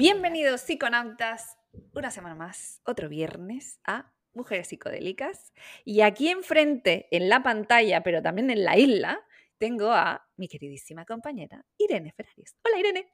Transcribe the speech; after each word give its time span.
Bienvenidos 0.00 0.60
psiconautas, 0.60 1.58
una 1.92 2.12
semana 2.12 2.36
más, 2.36 2.80
otro 2.86 3.08
viernes 3.08 3.80
a 3.84 4.14
Mujeres 4.32 4.68
Psicodélicas. 4.68 5.52
Y 5.84 6.02
aquí 6.02 6.28
enfrente, 6.28 7.08
en 7.10 7.28
la 7.28 7.42
pantalla, 7.42 8.04
pero 8.04 8.22
también 8.22 8.48
en 8.50 8.62
la 8.62 8.78
isla, 8.78 9.18
tengo 9.58 9.90
a 9.90 10.24
mi 10.36 10.46
queridísima 10.46 11.04
compañera 11.04 11.66
Irene 11.78 12.12
Ferraris. 12.12 12.54
Hola 12.64 12.78
Irene. 12.78 13.12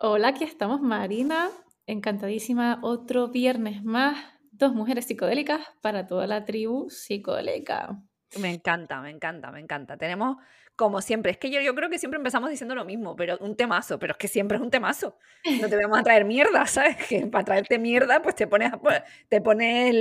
Hola, 0.00 0.28
aquí 0.28 0.44
estamos 0.44 0.80
Marina, 0.80 1.50
encantadísima, 1.84 2.80
otro 2.82 3.28
viernes 3.28 3.84
más, 3.84 4.16
dos 4.50 4.72
mujeres 4.72 5.04
psicodélicas 5.04 5.60
para 5.82 6.06
toda 6.06 6.26
la 6.26 6.46
tribu 6.46 6.88
psicodélica. 6.88 8.02
Me 8.38 8.52
encanta, 8.52 9.00
me 9.00 9.10
encanta, 9.10 9.50
me 9.52 9.60
encanta. 9.60 9.96
Tenemos, 9.96 10.36
como 10.76 11.00
siempre, 11.00 11.30
es 11.30 11.38
que 11.38 11.50
yo, 11.50 11.60
yo 11.60 11.74
creo 11.74 11.88
que 11.88 11.98
siempre 11.98 12.16
empezamos 12.16 12.50
diciendo 12.50 12.74
lo 12.74 12.84
mismo, 12.84 13.14
pero 13.14 13.38
un 13.40 13.56
temazo, 13.56 13.98
pero 13.98 14.12
es 14.12 14.18
que 14.18 14.26
siempre 14.26 14.56
es 14.56 14.62
un 14.62 14.70
temazo. 14.70 15.16
No 15.60 15.68
te 15.68 15.76
vamos 15.76 15.98
a 15.98 16.02
traer 16.02 16.24
mierda, 16.24 16.66
¿sabes? 16.66 16.96
Que 17.08 17.26
para 17.26 17.44
traerte 17.44 17.78
mierda, 17.78 18.22
pues 18.22 18.34
te 18.34 18.46
pones, 18.46 18.72
pues, 18.82 19.02
te 19.28 19.40
pones 19.40 19.94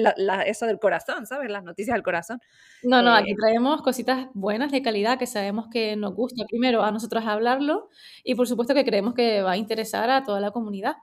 eso 0.45 0.65
del 0.65 0.79
corazón, 0.79 1.27
¿sabes? 1.27 1.51
Las 1.51 1.63
noticias 1.63 1.93
del 1.93 2.03
corazón. 2.03 2.41
No, 2.81 3.01
no, 3.01 3.13
aquí 3.13 3.31
eh, 3.31 3.35
traemos 3.39 3.81
cositas 3.81 4.27
buenas 4.33 4.71
de 4.71 4.81
calidad 4.81 5.19
que 5.19 5.27
sabemos 5.27 5.67
que 5.71 5.95
nos 5.95 6.15
gusta 6.15 6.45
primero 6.47 6.83
a 6.83 6.91
nosotros 6.91 7.23
hablarlo 7.25 7.89
y 8.23 8.35
por 8.35 8.47
supuesto 8.47 8.73
que 8.73 8.85
creemos 8.85 9.13
que 9.13 9.41
va 9.41 9.51
a 9.51 9.57
interesar 9.57 10.09
a 10.09 10.23
toda 10.23 10.39
la 10.39 10.51
comunidad. 10.51 10.95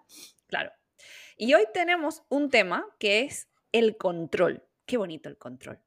Claro. 0.49 0.73
Y 1.37 1.55
hoy 1.55 1.65
tenemos 1.73 2.23
un 2.29 2.51
tema 2.51 2.84
que 2.99 3.23
es 3.23 3.49
el 3.73 3.97
control. 3.97 4.65
Qué 4.84 4.97
bonito 4.97 5.29
el 5.29 5.39
control. 5.39 5.81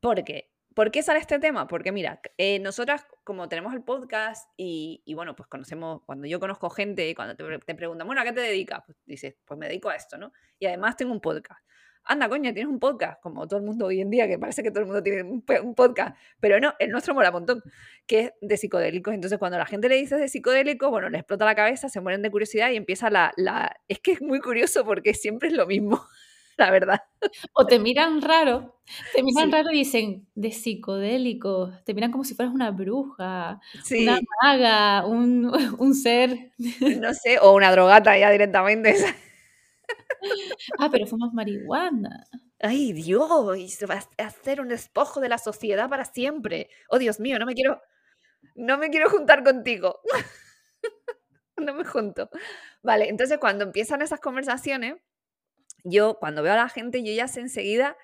Porque 0.00 0.50
¿Por 0.78 0.92
qué 0.92 1.02
sale 1.02 1.18
este 1.18 1.40
tema? 1.40 1.66
Porque 1.66 1.90
mira, 1.90 2.20
eh, 2.36 2.60
nosotras 2.60 3.04
como 3.24 3.48
tenemos 3.48 3.74
el 3.74 3.82
podcast 3.82 4.48
y, 4.56 5.02
bueno, 5.12 5.34
pues 5.34 5.48
conocemos, 5.48 6.02
cuando 6.06 6.28
yo 6.28 6.38
conozco 6.38 6.70
gente 6.70 7.08
y 7.08 7.16
cuando 7.16 7.34
te, 7.34 7.74
preguntan, 7.74 8.06
bueno, 8.06 8.22
¿a 8.22 8.24
qué 8.24 8.32
te 8.32 8.42
dedicas? 8.42 8.84
Pues 8.86 8.96
dices, 9.04 9.34
pues 9.44 9.58
me 9.58 9.66
dedico 9.66 9.88
a 9.88 9.96
esto, 9.96 10.16
¿no? 10.18 10.32
Y 10.56 10.66
además 10.66 10.96
tengo 10.96 11.10
un 11.10 11.20
podcast. 11.20 11.60
Anda, 12.04 12.28
coña, 12.28 12.54
tienes 12.54 12.70
un 12.70 12.78
podcast, 12.78 13.20
como 13.20 13.48
todo 13.48 13.58
el 13.58 13.66
mundo 13.66 13.86
hoy 13.86 14.00
en 14.00 14.08
día, 14.08 14.28
que 14.28 14.38
parece 14.38 14.62
que 14.62 14.70
todo 14.70 14.82
el 14.82 14.86
mundo 14.86 15.02
tiene 15.02 15.24
un, 15.24 15.42
podcast, 15.74 16.16
pero 16.38 16.60
no, 16.60 16.72
el 16.78 16.90
nuestro 16.90 17.12
mola 17.12 17.30
un 17.30 17.34
montón, 17.34 17.62
que 18.06 18.20
es 18.20 18.32
de 18.40 18.56
psicodélicos. 18.56 19.12
Entonces, 19.12 19.40
cuando 19.40 19.58
la 19.58 19.66
gente 19.66 19.88
le 19.88 19.96
dice 19.96 20.14
de 20.14 20.28
psicodélicos, 20.28 20.90
bueno, 20.90 21.10
le 21.10 21.18
explota 21.18 21.44
la 21.44 21.56
cabeza, 21.56 21.88
se 21.88 22.00
mueren 22.00 22.22
de 22.22 22.30
curiosidad 22.30 22.70
y 22.70 22.76
empieza 22.76 23.10
la, 23.10 23.32
la... 23.36 23.80
Es 23.88 23.98
que 23.98 24.12
es 24.12 24.22
muy 24.22 24.38
curioso 24.38 24.84
porque 24.84 25.12
siempre 25.14 25.48
es 25.48 25.54
lo 25.54 25.66
mismo. 25.66 26.06
La 26.58 26.70
verdad. 26.70 27.02
O 27.54 27.66
te 27.66 27.78
miran 27.78 28.20
raro, 28.20 28.80
te 29.14 29.22
miran 29.22 29.50
raro 29.52 29.70
y 29.72 29.78
dicen, 29.78 30.26
de 30.34 30.50
psicodélico, 30.50 31.72
te 31.84 31.94
miran 31.94 32.10
como 32.10 32.24
si 32.24 32.34
fueras 32.34 32.52
una 32.54 32.70
bruja, 32.70 33.60
una 33.90 34.18
maga, 34.42 35.06
un, 35.06 35.50
un, 35.78 35.94
ser. 35.94 36.52
No 37.00 37.14
sé, 37.14 37.38
o 37.38 37.54
una 37.54 37.70
drogata 37.72 38.18
ya 38.18 38.30
directamente. 38.30 38.94
ah, 40.78 40.88
pero 40.90 41.06
fumas 41.06 41.32
marihuana. 41.32 42.26
Ay, 42.60 42.92
Dios, 42.92 43.80
vas 43.86 44.08
a 44.18 44.26
hacer 44.26 44.60
un 44.60 44.68
despojo 44.68 45.20
de 45.20 45.28
la 45.28 45.38
sociedad 45.38 45.88
para 45.88 46.04
siempre. 46.04 46.68
Oh, 46.88 46.98
Dios 46.98 47.20
mío, 47.20 47.38
no 47.38 47.46
me 47.46 47.54
quiero, 47.54 47.80
no 48.56 48.78
me 48.78 48.90
quiero 48.90 49.08
juntar 49.10 49.44
contigo. 49.44 50.00
no 51.56 51.74
me 51.74 51.84
junto. 51.84 52.30
Vale, 52.82 53.08
entonces 53.08 53.38
cuando 53.38 53.64
empiezan 53.64 54.02
esas 54.02 54.20
conversaciones, 54.20 54.96
yo 55.84 56.18
cuando 56.18 56.42
veo 56.42 56.52
a 56.52 56.56
la 56.56 56.68
gente, 56.68 57.02
yo 57.02 57.12
ya 57.12 57.28
sé 57.28 57.40
enseguida 57.40 57.96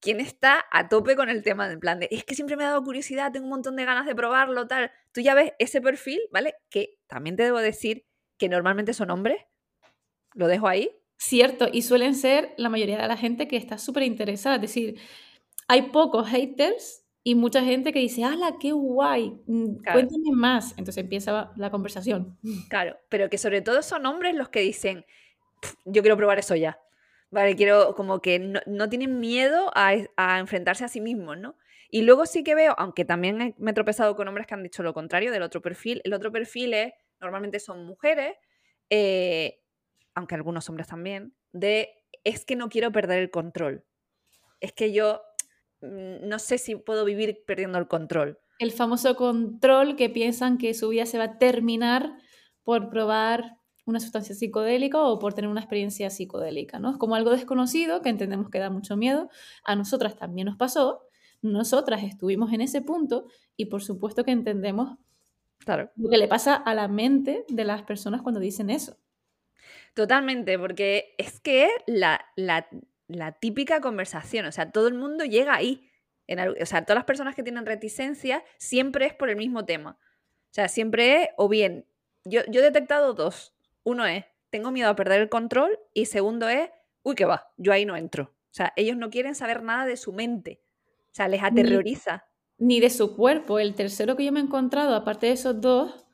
quién 0.00 0.20
está 0.20 0.64
a 0.70 0.88
tope 0.88 1.16
con 1.16 1.28
el 1.28 1.42
tema 1.42 1.68
del 1.68 1.78
plan 1.78 1.98
de, 1.98 2.08
es 2.10 2.24
que 2.24 2.34
siempre 2.34 2.56
me 2.56 2.64
ha 2.64 2.68
dado 2.68 2.82
curiosidad, 2.82 3.32
tengo 3.32 3.46
un 3.46 3.50
montón 3.50 3.76
de 3.76 3.84
ganas 3.84 4.06
de 4.06 4.14
probarlo, 4.14 4.66
tal. 4.66 4.90
Tú 5.12 5.20
ya 5.20 5.34
ves 5.34 5.52
ese 5.58 5.80
perfil, 5.80 6.20
¿vale? 6.30 6.54
Que 6.70 6.98
también 7.06 7.36
te 7.36 7.42
debo 7.42 7.58
decir 7.58 8.04
que 8.38 8.48
normalmente 8.48 8.92
son 8.92 9.10
hombres. 9.10 9.38
Lo 10.34 10.48
dejo 10.48 10.68
ahí. 10.68 10.90
Cierto, 11.18 11.68
y 11.72 11.82
suelen 11.82 12.14
ser 12.14 12.52
la 12.58 12.68
mayoría 12.68 12.98
de 12.98 13.08
la 13.08 13.16
gente 13.16 13.48
que 13.48 13.56
está 13.56 13.78
súper 13.78 14.02
interesada. 14.02 14.56
Es 14.56 14.62
decir, 14.62 15.00
hay 15.66 15.90
pocos 15.90 16.28
haters 16.28 17.04
y 17.22 17.34
mucha 17.34 17.64
gente 17.64 17.92
que 17.92 17.98
dice, 17.98 18.22
¡hala, 18.22 18.56
qué 18.60 18.72
guay! 18.72 19.40
Mm, 19.46 19.78
cuéntame 19.82 20.30
más. 20.32 20.72
Entonces 20.72 20.98
empieza 20.98 21.52
la 21.56 21.70
conversación. 21.70 22.38
Claro, 22.68 22.98
pero 23.08 23.30
que 23.30 23.38
sobre 23.38 23.62
todo 23.62 23.82
son 23.82 24.04
hombres 24.04 24.34
los 24.34 24.50
que 24.50 24.60
dicen, 24.60 25.06
yo 25.84 26.02
quiero 26.02 26.16
probar 26.16 26.38
eso 26.38 26.54
ya. 26.54 26.78
Vale, 27.36 27.54
quiero 27.54 27.94
como 27.94 28.22
que 28.22 28.38
no, 28.38 28.88
tienen 28.88 29.20
miedo 29.20 29.70
a, 29.74 29.92
enfrentarse 30.38 30.86
a 30.86 30.88
sí 30.88 31.02
mismos, 31.02 31.36
¿no? 31.36 31.54
Y 31.90 32.00
luego 32.00 32.24
sí 32.24 32.42
que 32.42 32.54
veo, 32.54 32.74
aunque 32.78 33.04
también 33.04 33.54
me 33.58 33.70
he 33.72 33.74
tropezado 33.74 34.16
con 34.16 34.26
hombres 34.26 34.46
que 34.46 34.54
han 34.54 34.62
dicho 34.62 34.82
lo 34.82 34.94
contrario 34.94 35.30
del 35.30 35.42
otro 35.42 35.60
perfil, 35.60 36.00
el 36.04 36.14
otro 36.14 36.32
perfil 36.32 36.72
es, 36.72 36.94
normalmente 37.20 37.60
son 37.60 37.84
mujeres, 37.84 38.38
eh, 38.88 39.60
aunque 40.14 40.34
algunos 40.34 40.66
hombres 40.70 40.88
también, 40.88 41.34
de 41.52 41.90
es 42.24 42.46
que 42.46 42.56
no 42.56 42.70
quiero 42.70 42.90
perder 42.90 43.18
el 43.18 43.30
control. 43.30 43.84
Es 44.60 44.72
que 44.72 44.94
yo 44.94 45.20
mm, 45.82 46.26
no 46.26 46.38
sé 46.38 46.56
si 46.56 46.74
puedo 46.74 47.04
vivir 47.04 47.44
perdiendo 47.46 47.76
el 47.76 47.86
control. 47.86 48.38
El 48.58 48.72
famoso 48.72 49.14
control 49.14 49.96
que 49.96 50.08
piensan 50.08 50.56
que 50.56 50.72
su 50.72 50.88
vida 50.88 51.04
se 51.04 51.18
va 51.18 51.24
a 51.24 51.38
terminar 51.38 52.16
por 52.62 52.88
probar 52.88 53.58
una 53.86 54.00
sustancia 54.00 54.34
psicodélica 54.34 55.00
o 55.00 55.18
por 55.18 55.32
tener 55.32 55.48
una 55.48 55.60
experiencia 55.60 56.10
psicodélica, 56.10 56.78
¿no? 56.78 56.90
Es 56.90 56.96
como 56.98 57.14
algo 57.14 57.30
desconocido 57.30 58.02
que 58.02 58.10
entendemos 58.10 58.50
que 58.50 58.58
da 58.58 58.68
mucho 58.68 58.96
miedo. 58.96 59.30
A 59.64 59.76
nosotras 59.76 60.16
también 60.16 60.46
nos 60.46 60.56
pasó, 60.56 61.06
nosotras 61.40 62.02
estuvimos 62.02 62.52
en 62.52 62.60
ese 62.60 62.82
punto 62.82 63.26
y 63.56 63.66
por 63.66 63.82
supuesto 63.82 64.24
que 64.24 64.32
entendemos 64.32 64.98
claro. 65.60 65.90
lo 65.96 66.10
que 66.10 66.18
le 66.18 66.28
pasa 66.28 66.54
a 66.54 66.74
la 66.74 66.88
mente 66.88 67.44
de 67.48 67.64
las 67.64 67.82
personas 67.82 68.22
cuando 68.22 68.40
dicen 68.40 68.70
eso. 68.70 68.98
Totalmente, 69.94 70.58
porque 70.58 71.14
es 71.16 71.40
que 71.40 71.70
la, 71.86 72.20
la, 72.34 72.68
la 73.06 73.32
típica 73.32 73.80
conversación, 73.80 74.46
o 74.46 74.52
sea, 74.52 74.70
todo 74.70 74.88
el 74.88 74.94
mundo 74.94 75.24
llega 75.24 75.54
ahí. 75.54 75.88
En 76.26 76.40
o 76.40 76.66
sea, 76.66 76.84
todas 76.84 76.98
las 76.98 77.04
personas 77.04 77.36
que 77.36 77.44
tienen 77.44 77.64
reticencia 77.64 78.42
siempre 78.58 79.06
es 79.06 79.14
por 79.14 79.30
el 79.30 79.36
mismo 79.36 79.64
tema. 79.64 79.96
O 80.50 80.54
sea, 80.56 80.68
siempre 80.68 81.22
es, 81.22 81.28
o 81.36 81.48
bien, 81.48 81.86
yo, 82.24 82.40
yo 82.48 82.60
he 82.60 82.64
detectado 82.64 83.14
dos. 83.14 83.55
Uno 83.86 84.04
es, 84.04 84.24
tengo 84.50 84.72
miedo 84.72 84.90
a 84.90 84.96
perder 84.96 85.20
el 85.20 85.28
control 85.28 85.78
y 85.94 86.06
segundo 86.06 86.48
es, 86.48 86.70
uy, 87.04 87.14
que 87.14 87.24
va, 87.24 87.52
yo 87.56 87.72
ahí 87.72 87.84
no 87.86 87.96
entro. 87.96 88.24
O 88.24 88.50
sea, 88.56 88.72
ellos 88.74 88.96
no 88.96 89.10
quieren 89.10 89.36
saber 89.36 89.62
nada 89.62 89.86
de 89.86 89.96
su 89.96 90.12
mente. 90.12 90.60
O 90.88 91.14
sea, 91.14 91.28
les 91.28 91.40
aterroriza. 91.40 92.24
Ni, 92.58 92.80
de 92.80 92.90
su 92.90 93.14
cuerpo. 93.14 93.60
El 93.60 93.76
tercero 93.76 94.16
que 94.16 94.24
yo 94.24 94.32
me 94.32 94.40
he 94.40 94.42
encontrado, 94.42 94.96
aparte 94.96 95.26
de 95.26 95.32
esos 95.34 95.60
dos, 95.60 96.04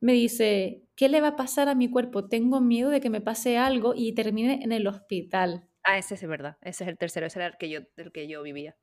me 0.00 0.12
dice, 0.12 0.82
¿qué 0.96 1.08
le 1.08 1.22
va 1.22 1.28
a 1.28 1.36
pasar 1.36 1.70
a 1.70 1.74
mi 1.74 1.90
cuerpo? 1.90 2.28
Tengo 2.28 2.60
miedo 2.60 2.90
de 2.90 3.00
que 3.00 3.08
me 3.08 3.22
pase 3.22 3.56
algo 3.56 3.94
y 3.96 4.12
termine 4.12 4.62
en 4.62 4.72
el 4.72 4.86
hospital. 4.86 5.66
Ah, 5.82 5.96
ese 5.96 6.16
es 6.16 6.26
verdad. 6.28 6.58
Ese 6.60 6.84
es 6.84 6.90
el 6.90 6.98
tercero. 6.98 7.24
Ese 7.24 7.38
era 7.38 7.46
el 7.46 7.56
que 7.56 7.70
yo, 7.70 7.80
del 7.96 8.12
que 8.12 8.28
yo 8.28 8.42
vivía. 8.42 8.76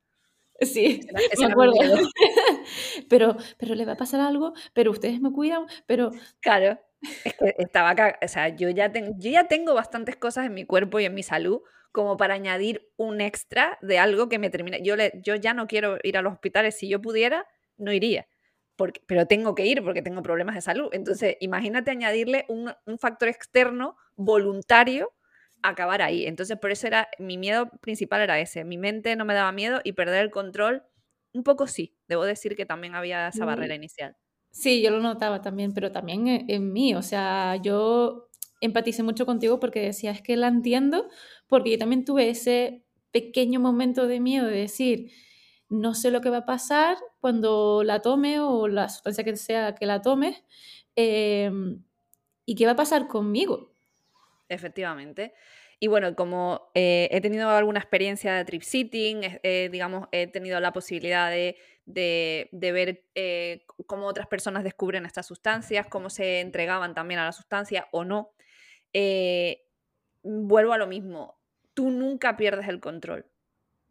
Sí, 0.61 1.01
me 1.39 1.45
acuerdo. 1.45 1.75
pero, 3.07 3.37
pero 3.59 3.75
le 3.75 3.85
va 3.85 3.91
a 3.91 3.97
pasar 3.97 4.19
algo, 4.19 4.53
pero 4.73 4.89
ustedes 4.89 5.21
me 5.21 5.31
cuidan, 5.31 5.67
pero... 5.85 6.09
Claro. 6.39 6.79
Es 7.23 7.35
que 7.35 7.55
estaba 7.59 7.91
acá, 7.91 8.17
o 8.23 8.27
sea, 8.27 8.49
yo 8.49 8.69
ya, 8.69 8.91
tengo, 8.91 9.13
yo 9.17 9.29
ya 9.31 9.47
tengo 9.47 9.73
bastantes 9.73 10.15
cosas 10.15 10.45
en 10.45 10.53
mi 10.53 10.65
cuerpo 10.65 10.99
y 10.99 11.05
en 11.05 11.13
mi 11.13 11.23
salud 11.23 11.61
como 11.91 12.17
para 12.17 12.35
añadir 12.35 12.89
un 12.97 13.21
extra 13.21 13.77
de 13.81 13.99
algo 13.99 14.29
que 14.29 14.39
me 14.39 14.49
termine. 14.49 14.81
Yo, 14.83 14.95
le, 14.95 15.11
yo 15.23 15.35
ya 15.35 15.53
no 15.53 15.67
quiero 15.67 15.97
ir 16.03 16.17
a 16.17 16.21
los 16.21 16.33
hospitales, 16.33 16.77
si 16.77 16.87
yo 16.89 17.01
pudiera, 17.01 17.45
no 17.77 17.91
iría, 17.91 18.27
porque, 18.75 19.01
pero 19.07 19.27
tengo 19.27 19.55
que 19.55 19.65
ir 19.65 19.83
porque 19.83 20.01
tengo 20.01 20.23
problemas 20.23 20.55
de 20.55 20.61
salud. 20.61 20.89
Entonces, 20.93 21.37
imagínate 21.41 21.91
añadirle 21.91 22.45
un, 22.49 22.73
un 22.85 22.97
factor 22.97 23.27
externo 23.29 23.97
voluntario 24.15 25.13
a 25.61 25.69
acabar 25.69 26.01
ahí. 26.01 26.25
Entonces, 26.25 26.57
por 26.57 26.71
eso 26.71 26.87
era, 26.87 27.09
mi 27.19 27.37
miedo 27.37 27.69
principal 27.81 28.21
era 28.21 28.39
ese. 28.39 28.63
Mi 28.63 28.77
mente 28.77 29.15
no 29.15 29.25
me 29.25 29.33
daba 29.35 29.51
miedo 29.51 29.81
y 29.83 29.93
perder 29.93 30.23
el 30.23 30.31
control, 30.31 30.83
un 31.33 31.43
poco 31.43 31.67
sí. 31.67 31.95
Debo 32.07 32.25
decir 32.25 32.55
que 32.55 32.65
también 32.65 32.95
había 32.95 33.27
esa 33.27 33.45
barrera 33.45 33.75
inicial. 33.75 34.15
Sí, 34.51 34.81
yo 34.81 34.91
lo 34.91 34.99
notaba 34.99 35.41
también, 35.41 35.73
pero 35.73 35.91
también 35.91 36.27
e, 36.27 36.45
en, 36.49 36.73
mí. 36.73 36.93
O 36.95 37.01
sea, 37.01 37.55
yo 37.55 38.29
empaticé 38.59 39.01
mucho 39.03 39.25
contigo 39.25 39.59
porque 39.59 39.81
decía, 39.81 40.11
es 40.11 40.21
que 40.21 40.35
la 40.37 40.47
entiendo, 40.47 41.07
porque 41.47 41.71
yo 41.71 41.77
también 41.77 42.05
tuve 42.05 42.29
ese 42.29 42.83
pequeño 43.11 43.59
momento 43.59 44.07
de 44.07 44.19
miedo 44.19 44.47
de 44.47 44.57
decir, 44.57 45.11
no 45.69 45.93
sé 45.95 46.11
lo 46.11 46.21
que 46.21 46.29
va 46.29 46.39
a 46.39 46.45
pasar 46.45 46.97
cuando 47.21 47.83
la 47.83 48.01
tome 48.01 48.39
o 48.39 48.67
la 48.67 48.89
sustancia 48.89 49.23
que 49.23 49.35
sea 49.37 49.75
que 49.75 49.85
la 49.85 50.01
tome, 50.01 50.43
em, 50.95 51.83
y 52.45 52.55
qué 52.55 52.65
va 52.65 52.73
a 52.73 52.75
pasar 52.75 53.07
conmigo. 53.07 53.71
Efectivamente. 54.49 55.33
Y 55.79 55.87
bueno, 55.87 56.15
como 56.15 56.71
eh, 56.75 57.09
he 57.11 57.21
tenido 57.21 57.49
alguna 57.49 57.79
experiencia 57.79 58.35
de 58.35 58.45
trip 58.45 58.61
sitting, 58.61 59.21
eh, 59.43 59.69
digamos, 59.71 60.07
he 60.11 60.27
tenido 60.27 60.59
la 60.59 60.73
posibilidad 60.73 61.31
de 61.31 61.57
de, 61.93 62.49
ver 62.51 63.05
eh, 63.15 63.65
cómo 63.87 64.07
otras 64.07 64.27
personas 64.27 64.63
descubren 64.63 65.05
estas 65.05 65.25
sustancias, 65.25 65.87
cómo 65.87 66.09
se 66.09 66.39
entregaban 66.39 66.93
también 66.93 67.19
a 67.19 67.25
la 67.25 67.31
sustancia 67.31 67.87
o 67.91 68.03
no. 68.03 68.33
Eh, 68.93 69.63
vuelvo 70.23 70.73
a 70.73 70.77
lo 70.77 70.87
mismo, 70.87 71.39
tú 71.73 71.89
nunca 71.89 72.37
pierdes 72.37 72.67
el 72.67 72.79
control. 72.79 73.25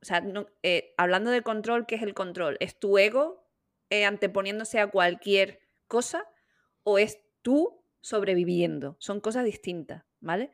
O 0.02 0.04
sea, 0.04 0.22
eh, 0.62 0.94
hablando 0.96 1.30
de 1.30 1.42
control, 1.42 1.86
¿qué 1.86 1.96
es 1.96 2.02
el 2.02 2.14
control? 2.14 2.56
¿Es 2.60 2.78
tu 2.78 2.98
ego 2.98 3.46
anteponiéndose 3.90 4.78
a 4.78 4.86
cualquier 4.86 5.60
cosa 5.88 6.24
o 6.84 6.98
es 6.98 7.20
tú 7.42 7.84
sobreviviendo? 8.00 8.96
Son 9.00 9.20
cosas 9.20 9.44
distintas, 9.44 10.04
¿vale? 10.20 10.52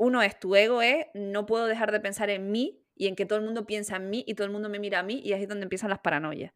uno 0.00 0.22
es 0.22 0.40
tu 0.40 0.56
ego, 0.56 0.80
es 0.80 1.08
no 1.12 1.44
puedo 1.44 1.66
dejar 1.66 1.92
de 1.92 2.00
pensar 2.00 2.30
en 2.30 2.50
mí 2.50 2.82
y 2.96 3.06
en 3.06 3.14
que 3.16 3.26
todo 3.26 3.38
el 3.38 3.44
mundo 3.44 3.66
piensa 3.66 3.96
en 3.96 4.08
mí 4.08 4.24
y 4.26 4.32
todo 4.32 4.46
el 4.46 4.52
mundo 4.52 4.70
me 4.70 4.78
mira 4.78 5.00
a 5.00 5.02
mí 5.02 5.20
y 5.22 5.34
ahí 5.34 5.42
es 5.42 5.48
donde 5.48 5.64
empiezan 5.64 5.90
las 5.90 5.98
paranoias. 5.98 6.54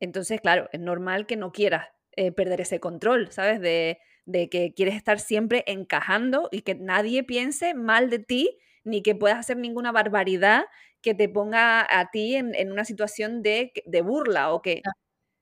Entonces, 0.00 0.40
claro, 0.40 0.68
es 0.72 0.80
normal 0.80 1.26
que 1.26 1.36
no 1.36 1.52
quieras 1.52 1.88
eh, 2.12 2.32
perder 2.32 2.62
ese 2.62 2.80
control, 2.80 3.30
¿sabes? 3.30 3.60
De, 3.60 3.98
que 4.50 4.72
quieres 4.74 4.94
estar 4.94 5.18
siempre 5.18 5.64
encajando 5.66 6.48
y 6.52 6.62
que 6.62 6.74
nadie 6.76 7.24
piense 7.24 7.74
mal 7.74 8.10
de 8.10 8.20
ti 8.20 8.58
ni 8.84 9.02
que 9.02 9.16
puedas 9.16 9.38
hacer 9.38 9.56
ninguna 9.56 9.90
barbaridad 9.92 10.64
que 11.02 11.14
te 11.14 11.28
ponga 11.28 11.86
a 11.98 12.10
ti 12.10 12.36
en, 12.36 12.70
una 12.70 12.84
situación 12.84 13.42
de, 13.42 13.72
de, 13.86 14.02
burla 14.02 14.52
o 14.52 14.62
que, 14.62 14.82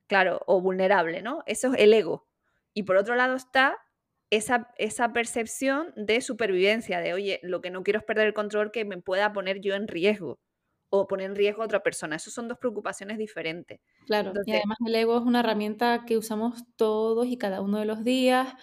claro, 0.09 0.41
o 0.47 0.61
vulnerable, 0.63 1.23
¿no? 1.23 1.43
Eso 1.47 1.75
es 1.75 1.81
el 1.81 1.93
ego. 1.93 2.27
Y 2.75 2.85
por 2.85 2.97
otro 2.97 3.15
lado 3.17 3.37
está 3.37 3.77
esa, 4.31 4.73
esa 4.79 5.13
percepción 5.13 5.93
de 5.97 6.21
supervivencia, 6.23 7.01
de, 7.01 7.15
oye, 7.15 7.41
lo 7.43 7.61
que 7.61 7.71
no 7.71 7.83
quiero 7.83 8.01
es 8.01 8.05
perder 8.07 8.29
el 8.29 8.35
control 8.35 8.73
que 8.73 8.85
me 8.85 8.99
pueda 8.99 9.33
poner 9.33 9.61
yo 9.61 9.75
en 9.75 9.89
riesgo 9.89 10.39
o 10.91 11.07
poner 11.07 11.27
en 11.27 11.37
riesgo 11.37 11.63
a 11.63 11.67
otra 11.67 11.83
persona. 11.83 12.17
Esas 12.17 12.33
son 12.33 12.49
dos 12.49 12.59
preocupaciones 12.59 13.19
diferentes. 13.19 13.81
Claro, 14.07 14.33
y 14.47 14.53
además 14.53 14.79
el 14.87 14.95
ego 14.95 15.19
es 15.19 15.25
una 15.25 15.41
herramienta 15.41 16.05
que 16.07 16.17
usamos 16.17 16.65
todos 16.77 17.27
y 17.27 17.37
cada 17.37 17.61
uno 17.61 17.79
de 17.79 17.85
los 17.85 18.05
días 18.05 18.55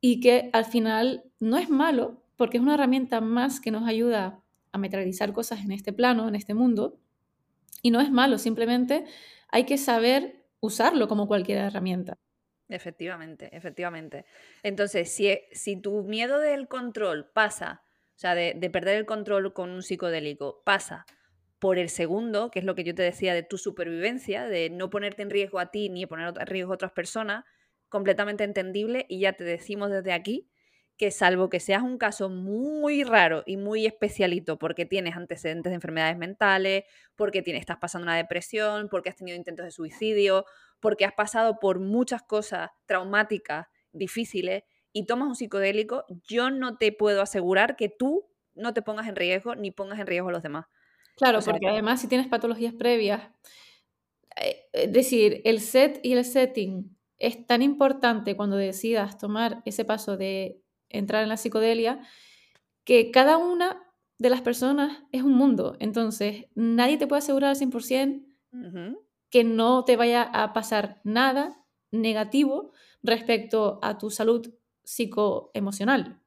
y 0.00 0.20
que 0.20 0.50
al 0.52 0.64
final 0.64 1.24
no 1.38 1.56
es 1.56 1.70
malo 1.70 2.22
porque 2.36 2.56
es 2.56 2.62
una 2.62 2.74
herramienta 2.74 3.20
más 3.20 3.60
que 3.60 3.70
nos 3.70 3.86
ayuda 3.88 4.42
a 4.72 4.78
materializar 4.78 5.32
cosas 5.32 5.60
en 5.60 5.70
este 5.70 5.92
plano, 5.92 6.26
en 6.26 6.34
este 6.34 6.52
mundo, 6.52 6.98
y 7.80 7.90
no 7.90 8.00
es 8.00 8.10
malo, 8.10 8.38
simplemente 8.38 9.04
hay 9.48 9.64
que 9.64 9.78
saber 9.78 10.44
usarlo 10.60 11.06
como 11.06 11.28
cualquier 11.28 11.58
herramienta. 11.58 12.18
Efectivamente, 12.68 13.54
efectivamente. 13.56 14.24
Entonces, 14.62 15.14
si, 15.14 15.38
si 15.52 15.76
tu 15.76 16.02
miedo 16.02 16.40
del 16.40 16.66
control 16.66 17.30
pasa, 17.32 17.82
o 18.16 18.18
sea, 18.18 18.34
de, 18.34 18.54
de 18.56 18.70
perder 18.70 18.96
el 18.96 19.06
control 19.06 19.52
con 19.52 19.70
un 19.70 19.82
psicodélico, 19.82 20.62
pasa 20.64 21.06
por 21.64 21.78
el 21.78 21.88
segundo, 21.88 22.50
que 22.50 22.58
es 22.58 22.66
lo 22.66 22.74
que 22.74 22.84
yo 22.84 22.94
te 22.94 23.00
decía 23.00 23.32
de 23.32 23.42
tu 23.42 23.56
supervivencia, 23.56 24.46
de 24.46 24.68
no 24.68 24.90
ponerte 24.90 25.22
en 25.22 25.30
riesgo 25.30 25.58
a 25.58 25.70
ti 25.70 25.88
ni 25.88 26.04
poner 26.04 26.34
en 26.38 26.46
riesgo 26.46 26.72
a 26.72 26.74
otras 26.74 26.92
personas, 26.92 27.46
completamente 27.88 28.44
entendible 28.44 29.06
y 29.08 29.20
ya 29.20 29.32
te 29.32 29.44
decimos 29.44 29.90
desde 29.90 30.12
aquí 30.12 30.50
que 30.98 31.10
salvo 31.10 31.48
que 31.48 31.60
seas 31.60 31.82
un 31.82 31.96
caso 31.96 32.28
muy 32.28 33.02
raro 33.02 33.44
y 33.46 33.56
muy 33.56 33.86
especialito 33.86 34.58
porque 34.58 34.84
tienes 34.84 35.16
antecedentes 35.16 35.70
de 35.70 35.76
enfermedades 35.76 36.18
mentales, 36.18 36.84
porque 37.16 37.40
tienes, 37.40 37.60
estás 37.60 37.78
pasando 37.78 38.04
una 38.04 38.16
depresión, 38.18 38.90
porque 38.90 39.08
has 39.08 39.16
tenido 39.16 39.38
intentos 39.38 39.64
de 39.64 39.70
suicidio, 39.70 40.44
porque 40.80 41.06
has 41.06 41.14
pasado 41.14 41.60
por 41.60 41.80
muchas 41.80 42.22
cosas 42.22 42.72
traumáticas, 42.84 43.68
difíciles, 43.90 44.64
y 44.92 45.06
tomas 45.06 45.28
un 45.28 45.34
psicodélico, 45.34 46.04
yo 46.28 46.50
no 46.50 46.76
te 46.76 46.92
puedo 46.92 47.22
asegurar 47.22 47.74
que 47.76 47.88
tú 47.88 48.28
no 48.54 48.74
te 48.74 48.82
pongas 48.82 49.08
en 49.08 49.16
riesgo 49.16 49.54
ni 49.54 49.70
pongas 49.70 49.98
en 49.98 50.06
riesgo 50.06 50.28
a 50.28 50.32
los 50.32 50.42
demás. 50.42 50.66
Claro, 51.16 51.40
porque 51.44 51.68
además 51.68 52.00
si 52.00 52.08
tienes 52.08 52.26
patologías 52.28 52.74
previas, 52.74 53.30
eh, 54.40 54.66
es 54.72 54.92
decir, 54.92 55.40
el 55.44 55.60
set 55.60 56.00
y 56.02 56.12
el 56.14 56.24
setting 56.24 56.96
es 57.18 57.46
tan 57.46 57.62
importante 57.62 58.36
cuando 58.36 58.56
decidas 58.56 59.18
tomar 59.18 59.62
ese 59.64 59.84
paso 59.84 60.16
de 60.16 60.60
entrar 60.88 61.22
en 61.22 61.28
la 61.28 61.36
psicodelia, 61.36 62.00
que 62.84 63.10
cada 63.10 63.38
una 63.38 63.82
de 64.18 64.30
las 64.30 64.42
personas 64.42 65.04
es 65.12 65.22
un 65.22 65.34
mundo. 65.34 65.76
Entonces, 65.80 66.46
nadie 66.54 66.98
te 66.98 67.06
puede 67.06 67.20
asegurar 67.20 67.50
al 67.50 67.56
100% 67.56 68.26
que 69.30 69.44
no 69.44 69.84
te 69.84 69.96
vaya 69.96 70.22
a 70.22 70.52
pasar 70.52 71.00
nada 71.04 71.64
negativo 71.90 72.72
respecto 73.02 73.78
a 73.82 73.98
tu 73.98 74.10
salud 74.10 74.54
psicoemocional. 74.84 76.20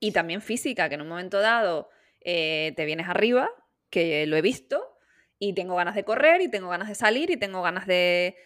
Y 0.00 0.12
también 0.12 0.42
física, 0.42 0.88
que 0.88 0.96
en 0.96 1.02
un 1.02 1.08
momento 1.08 1.40
dado 1.40 1.88
eh, 2.20 2.72
te 2.76 2.84
vienes 2.86 3.08
arriba 3.08 3.50
que 3.90 4.26
lo 4.26 4.36
he 4.36 4.42
visto 4.42 4.96
y 5.38 5.54
tengo 5.54 5.74
ganas 5.74 5.94
de 5.94 6.04
correr 6.04 6.42
y 6.42 6.50
tengo 6.50 6.68
ganas 6.68 6.88
de 6.88 6.94
salir 6.94 7.30
y 7.30 7.36
tengo 7.38 7.62
ganas 7.62 7.86
de, 7.86 8.36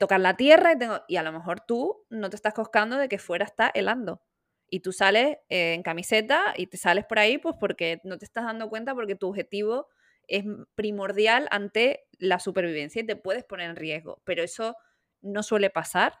tocar 0.00 0.20
la 0.20 0.36
tierra 0.36 0.72
y, 0.72 0.78
tengo, 0.78 1.02
y 1.06 1.16
a 1.16 1.22
lo 1.22 1.32
mejor 1.32 1.60
tú 1.60 2.06
no 2.08 2.30
te 2.30 2.36
estás 2.36 2.54
coscando 2.54 2.96
de 2.96 3.08
que 3.08 3.18
fuera 3.18 3.44
está 3.44 3.70
helando 3.74 4.22
y 4.70 4.80
tú 4.80 4.92
sales 4.92 5.38
eh, 5.48 5.74
en 5.74 5.82
camiseta 5.82 6.54
y 6.56 6.66
te 6.68 6.78
sales 6.78 7.04
por 7.04 7.18
ahí 7.18 7.38
pues 7.38 7.56
porque 7.60 8.00
no 8.04 8.16
te 8.18 8.24
estás 8.24 8.44
dando 8.44 8.70
cuenta 8.70 8.94
porque 8.94 9.16
tu 9.16 9.28
objetivo 9.28 9.88
es 10.28 10.44
primordial 10.74 11.48
ante 11.50 12.06
la 12.18 12.38
supervivencia 12.38 13.02
y 13.02 13.06
te 13.06 13.16
puedes 13.16 13.44
poner 13.44 13.68
en 13.68 13.76
riesgo, 13.76 14.22
pero 14.24 14.42
eso 14.42 14.76
no 15.20 15.42
suele 15.42 15.70
pasar, 15.70 16.20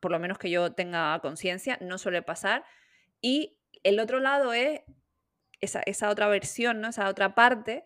por 0.00 0.10
lo 0.10 0.18
menos 0.18 0.38
que 0.38 0.50
yo 0.50 0.72
tenga 0.72 1.18
conciencia, 1.20 1.76
no 1.80 1.98
suele 1.98 2.22
pasar. 2.22 2.64
Y 3.20 3.58
el 3.82 3.98
otro 3.98 4.20
lado 4.20 4.52
es 4.52 4.80
esa, 5.60 5.82
esa 5.84 6.10
otra 6.10 6.28
versión, 6.28 6.80
¿no? 6.80 6.88
esa 6.88 7.08
otra 7.08 7.34
parte 7.34 7.84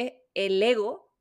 es 0.00 0.12
el 0.34 0.62
ego 0.62 1.12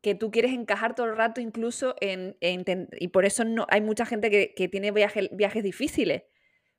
que 0.00 0.14
tú 0.14 0.30
quieres 0.30 0.52
encajar 0.52 0.94
todo 0.94 1.06
el 1.06 1.16
rato 1.16 1.40
incluso 1.40 1.94
en, 2.00 2.36
y 2.40 3.08
por 3.08 3.24
eso 3.24 3.44
no 3.44 3.66
hay 3.68 3.80
mucha 3.80 4.04
gente 4.04 4.30
que, 4.30 4.68
tiene 4.68 4.90
viajes 4.90 5.62
difíciles 5.62 6.24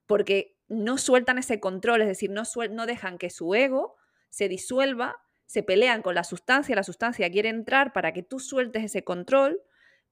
porque 0.06 0.58
no 0.68 0.98
sueltan 0.98 1.38
ese 1.38 1.60
control, 1.60 2.02
es 2.02 2.08
decir, 2.08 2.30
no, 2.30 2.44
no 2.72 2.86
dejan 2.86 3.18
que 3.18 3.30
su 3.30 3.56
ego 3.56 3.96
se 4.30 4.50
disuelva, 4.50 5.22
se 5.46 5.64
pelean 5.64 6.02
con 6.02 6.16
la 6.16 6.24
sustancia, 6.24 6.76
la 6.76 6.84
sustancia 6.84 7.30
quiere 7.32 7.50
entrar 7.50 7.94
para 7.94 8.12
que 8.12 8.24
tú 8.24 8.40
sueltes 8.40 8.84
ese 8.84 9.04
control, 9.04 9.62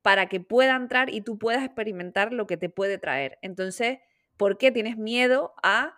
para 0.01 0.29
que 0.29 0.39
pueda 0.39 0.75
entrar 0.75 1.13
y 1.13 1.21
tú 1.21 1.37
puedas 1.37 1.63
experimentar 1.63 2.31
lo 2.31 2.47
que 2.47 2.57
te 2.57 2.69
puede 2.69 2.97
traer. 2.97 3.37
Entonces, 3.41 3.99
¿por 4.37 4.57
qué 4.57 4.71
tienes 4.71 4.97
miedo 4.97 5.53
a 5.63 5.95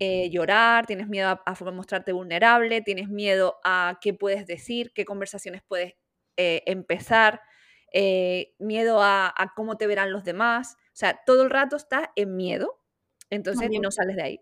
eh, 0.00 0.28
llorar, 0.30 0.86
tienes 0.86 1.08
miedo 1.08 1.28
a, 1.28 1.54
mostrarte 1.72 2.12
vulnerable, 2.12 2.82
tienes 2.82 3.08
miedo 3.08 3.56
a 3.64 3.98
qué 4.00 4.12
puedes 4.12 4.46
decir, 4.46 4.92
qué 4.92 5.04
conversaciones 5.04 5.62
puedes 5.66 5.94
eh, 6.36 6.62
empezar, 6.66 7.40
eh, 7.92 8.54
miedo 8.58 8.98
a, 9.02 9.32
cómo 9.54 9.76
te 9.76 9.86
verán 9.86 10.12
los 10.12 10.24
demás. 10.24 10.76
O 10.86 10.96
sea, 10.96 11.20
todo 11.24 11.42
el 11.42 11.50
rato 11.50 11.76
estás 11.76 12.08
en 12.16 12.34
miedo, 12.36 12.80
entonces 13.30 13.70
no 13.80 13.90
sales 13.90 14.16
de 14.16 14.22
ahí. 14.22 14.40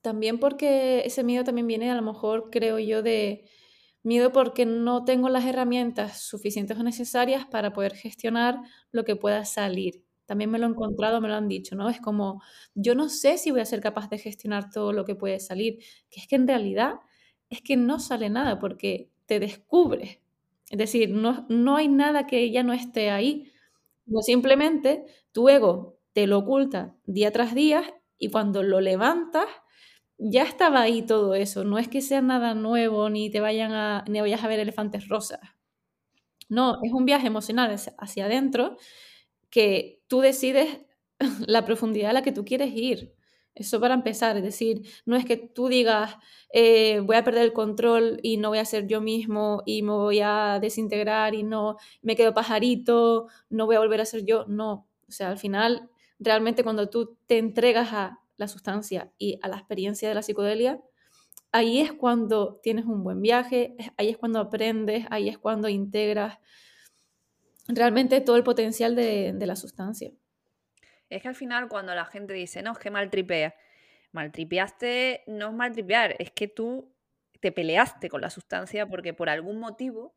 También 0.00 0.38
porque 0.38 1.02
ese 1.04 1.24
miedo 1.24 1.44
también 1.44 1.66
viene 1.66 1.90
a 1.90 1.94
lo 1.94 2.02
mejor, 2.02 2.50
creo 2.50 2.78
yo, 2.78 3.02
de 3.02 3.48
miedo 4.04 4.30
porque 4.32 4.66
no 4.66 5.04
tengo 5.04 5.28
las 5.28 5.44
herramientas 5.44 6.20
suficientes 6.20 6.78
o 6.78 6.82
necesarias 6.82 7.46
para 7.46 7.72
poder 7.72 7.94
gestionar 7.94 8.60
lo 8.92 9.04
que 9.04 9.16
pueda 9.16 9.44
salir. 9.44 10.03
También 10.26 10.50
me 10.50 10.58
lo 10.58 10.66
he 10.66 10.70
encontrado, 10.70 11.20
me 11.20 11.28
lo 11.28 11.34
han 11.34 11.48
dicho, 11.48 11.76
¿no? 11.76 11.88
Es 11.90 12.00
como, 12.00 12.42
yo 12.74 12.94
no 12.94 13.08
sé 13.08 13.38
si 13.38 13.50
voy 13.50 13.60
a 13.60 13.64
ser 13.66 13.80
capaz 13.80 14.08
de 14.10 14.18
gestionar 14.18 14.70
todo 14.70 14.92
lo 14.92 15.04
que 15.04 15.14
puede 15.14 15.40
salir, 15.40 15.78
que 16.10 16.20
es 16.20 16.26
que 16.28 16.36
en 16.36 16.48
realidad 16.48 16.94
es 17.50 17.60
que 17.62 17.76
no 17.76 18.00
sale 18.00 18.30
nada 18.30 18.58
porque 18.58 19.10
te 19.26 19.38
descubres. 19.40 20.18
Es 20.70 20.78
decir, 20.78 21.10
no, 21.10 21.46
no 21.48 21.76
hay 21.76 21.88
nada 21.88 22.26
que 22.26 22.50
ya 22.50 22.62
no 22.62 22.72
esté 22.72 23.10
ahí. 23.10 23.50
No 24.06 24.22
simplemente 24.22 25.04
tu 25.32 25.48
ego 25.48 25.98
te 26.12 26.26
lo 26.26 26.38
oculta 26.38 26.96
día 27.06 27.32
tras 27.32 27.54
día 27.54 27.82
y 28.18 28.30
cuando 28.30 28.62
lo 28.62 28.80
levantas 28.80 29.46
ya 30.18 30.42
estaba 30.44 30.82
ahí 30.82 31.02
todo 31.02 31.34
eso. 31.34 31.64
No 31.64 31.78
es 31.78 31.88
que 31.88 32.00
sea 32.02 32.22
nada 32.22 32.54
nuevo 32.54 33.10
ni 33.10 33.30
te 33.30 33.40
vayan 33.40 33.72
a 33.72 34.04
ni 34.08 34.20
vayas 34.20 34.44
a 34.44 34.48
ver 34.48 34.60
elefantes 34.60 35.08
rosas. 35.08 35.40
No, 36.48 36.78
es 36.82 36.92
un 36.92 37.04
viaje 37.06 37.26
emocional 37.26 37.74
hacia 37.98 38.24
adentro 38.26 38.76
que 39.54 40.02
tú 40.08 40.18
decides 40.18 40.80
la 41.46 41.64
profundidad 41.64 42.10
a 42.10 42.12
la 42.12 42.22
que 42.22 42.32
tú 42.32 42.44
quieres 42.44 42.72
ir. 42.74 43.14
Eso 43.54 43.78
para 43.78 43.94
empezar, 43.94 44.36
es 44.36 44.42
decir, 44.42 44.82
no 45.06 45.14
es 45.14 45.24
que 45.24 45.36
tú 45.36 45.68
digas, 45.68 46.16
eh, 46.52 46.98
voy 46.98 47.14
a 47.14 47.22
perder 47.22 47.44
el 47.44 47.52
control 47.52 48.18
y 48.20 48.36
no 48.36 48.48
voy 48.48 48.58
a 48.58 48.64
ser 48.64 48.88
yo 48.88 49.00
mismo 49.00 49.62
y 49.64 49.82
me 49.82 49.92
voy 49.92 50.18
a 50.20 50.58
desintegrar 50.60 51.36
y 51.36 51.44
no 51.44 51.76
me 52.02 52.16
quedo 52.16 52.34
pajarito, 52.34 53.28
no 53.48 53.66
voy 53.66 53.76
a 53.76 53.78
volver 53.78 54.00
a 54.00 54.06
ser 54.06 54.24
yo. 54.24 54.44
No, 54.48 54.88
o 55.06 55.12
sea, 55.12 55.28
al 55.28 55.38
final, 55.38 55.88
realmente 56.18 56.64
cuando 56.64 56.90
tú 56.90 57.16
te 57.28 57.38
entregas 57.38 57.92
a 57.92 58.18
la 58.36 58.48
sustancia 58.48 59.12
y 59.18 59.38
a 59.40 59.46
la 59.46 59.58
experiencia 59.58 60.08
de 60.08 60.16
la 60.16 60.22
psicodelia, 60.22 60.80
ahí 61.52 61.78
es 61.78 61.92
cuando 61.92 62.58
tienes 62.60 62.86
un 62.86 63.04
buen 63.04 63.22
viaje, 63.22 63.76
ahí 63.98 64.08
es 64.08 64.18
cuando 64.18 64.40
aprendes, 64.40 65.06
ahí 65.10 65.28
es 65.28 65.38
cuando 65.38 65.68
integras 65.68 66.38
realmente 67.68 68.20
todo 68.20 68.36
el 68.36 68.44
potencial 68.44 68.94
de, 68.94 69.34
la 69.40 69.56
sustancia. 69.56 70.12
Es 71.08 71.22
que 71.22 71.28
al 71.28 71.34
final 71.34 71.68
cuando 71.68 71.94
la 71.94 72.04
gente 72.06 72.34
dice, 72.34 72.62
no, 72.62 72.72
es 72.72 72.78
que 72.78 72.90
maltripea, 72.90 73.54
maltripeaste 74.12 75.24
no 75.26 75.48
es 75.48 75.54
maltripear, 75.54 76.16
es 76.18 76.30
que 76.30 76.48
tú 76.48 76.94
te 77.40 77.52
peleaste 77.52 78.08
con 78.08 78.20
la 78.20 78.30
sustancia 78.30 78.86
porque 78.86 79.12
por 79.12 79.28
algún 79.28 79.58
motivo 79.58 80.16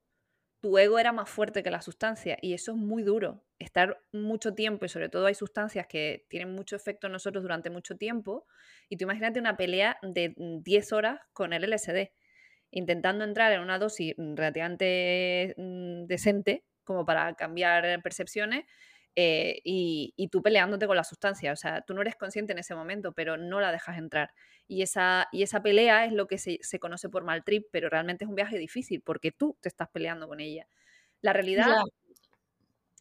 tu 0.60 0.78
ego 0.78 0.98
era 0.98 1.12
más 1.12 1.30
fuerte 1.30 1.62
que 1.62 1.70
la 1.70 1.82
sustancia 1.82 2.38
y 2.42 2.54
eso 2.54 2.72
es 2.72 2.78
muy 2.78 3.04
duro. 3.04 3.44
Estar 3.60 4.02
mucho 4.12 4.54
tiempo 4.54 4.86
y 4.86 4.90
sobre 4.90 5.10
todo 5.10 5.26
hay 5.26 5.36
sustancias 5.36 5.88
que 5.88 6.26
tienen 6.30 6.54
mucho 6.54 6.76
efecto 6.76 7.08
en 7.08 7.14
nosotros 7.14 7.44
durante 7.44 7.70
mucho 7.70 7.98
tiempo 7.98 8.46
y 8.90 8.98
tú 8.98 9.04
imagínate 9.04 9.40
una 9.40 9.58
pelea 9.58 9.98
de 10.02 10.34
10 10.38 10.94
horas 10.94 11.20
con 11.34 11.54
el 11.54 11.64
LSD 11.64 12.12
intentando 12.72 13.24
entrar 13.24 13.52
en 13.54 13.62
una 13.62 13.80
dosis 13.80 14.14
relativamente 14.18 15.54
mm, 15.58 16.06
decente 16.06 16.66
como 16.88 17.06
para 17.06 17.36
cambiar 17.36 18.02
percepciones, 18.02 18.66
eh, 19.20 19.62
y, 19.64 20.14
y, 20.16 20.28
tú 20.28 20.44
peleándote 20.44 20.86
con 20.86 20.96
la 20.96 21.04
sustancia. 21.04 21.52
O 21.52 21.56
sea, 21.56 21.82
tú 21.82 21.96
no 21.96 22.02
eres 22.02 22.16
consciente 22.16 22.54
en 22.54 22.60
ese 22.60 22.76
momento, 22.76 23.14
pero 23.14 23.36
no 23.36 23.60
la 23.60 23.72
dejas 23.72 23.98
entrar. 23.98 24.32
Y 24.68 24.84
esa, 24.84 25.28
y 25.32 25.42
esa 25.42 25.64
pelea 25.64 26.06
es 26.06 26.14
lo 26.14 26.28
que 26.28 26.38
se, 26.38 26.60
se 26.62 26.78
conoce 26.78 27.10
por 27.10 27.24
mal 27.24 27.44
trip, 27.44 27.66
pero 27.72 27.90
realmente 27.90 28.26
es 28.26 28.30
un 28.30 28.36
viaje 28.36 28.60
difícil 28.60 29.02
porque 29.02 29.32
tú 29.32 29.58
te 29.60 29.70
estás 29.70 29.90
peleando 29.90 30.28
con 30.28 30.40
ella. 30.40 30.68
La 31.22 31.34
realidad 31.34 31.78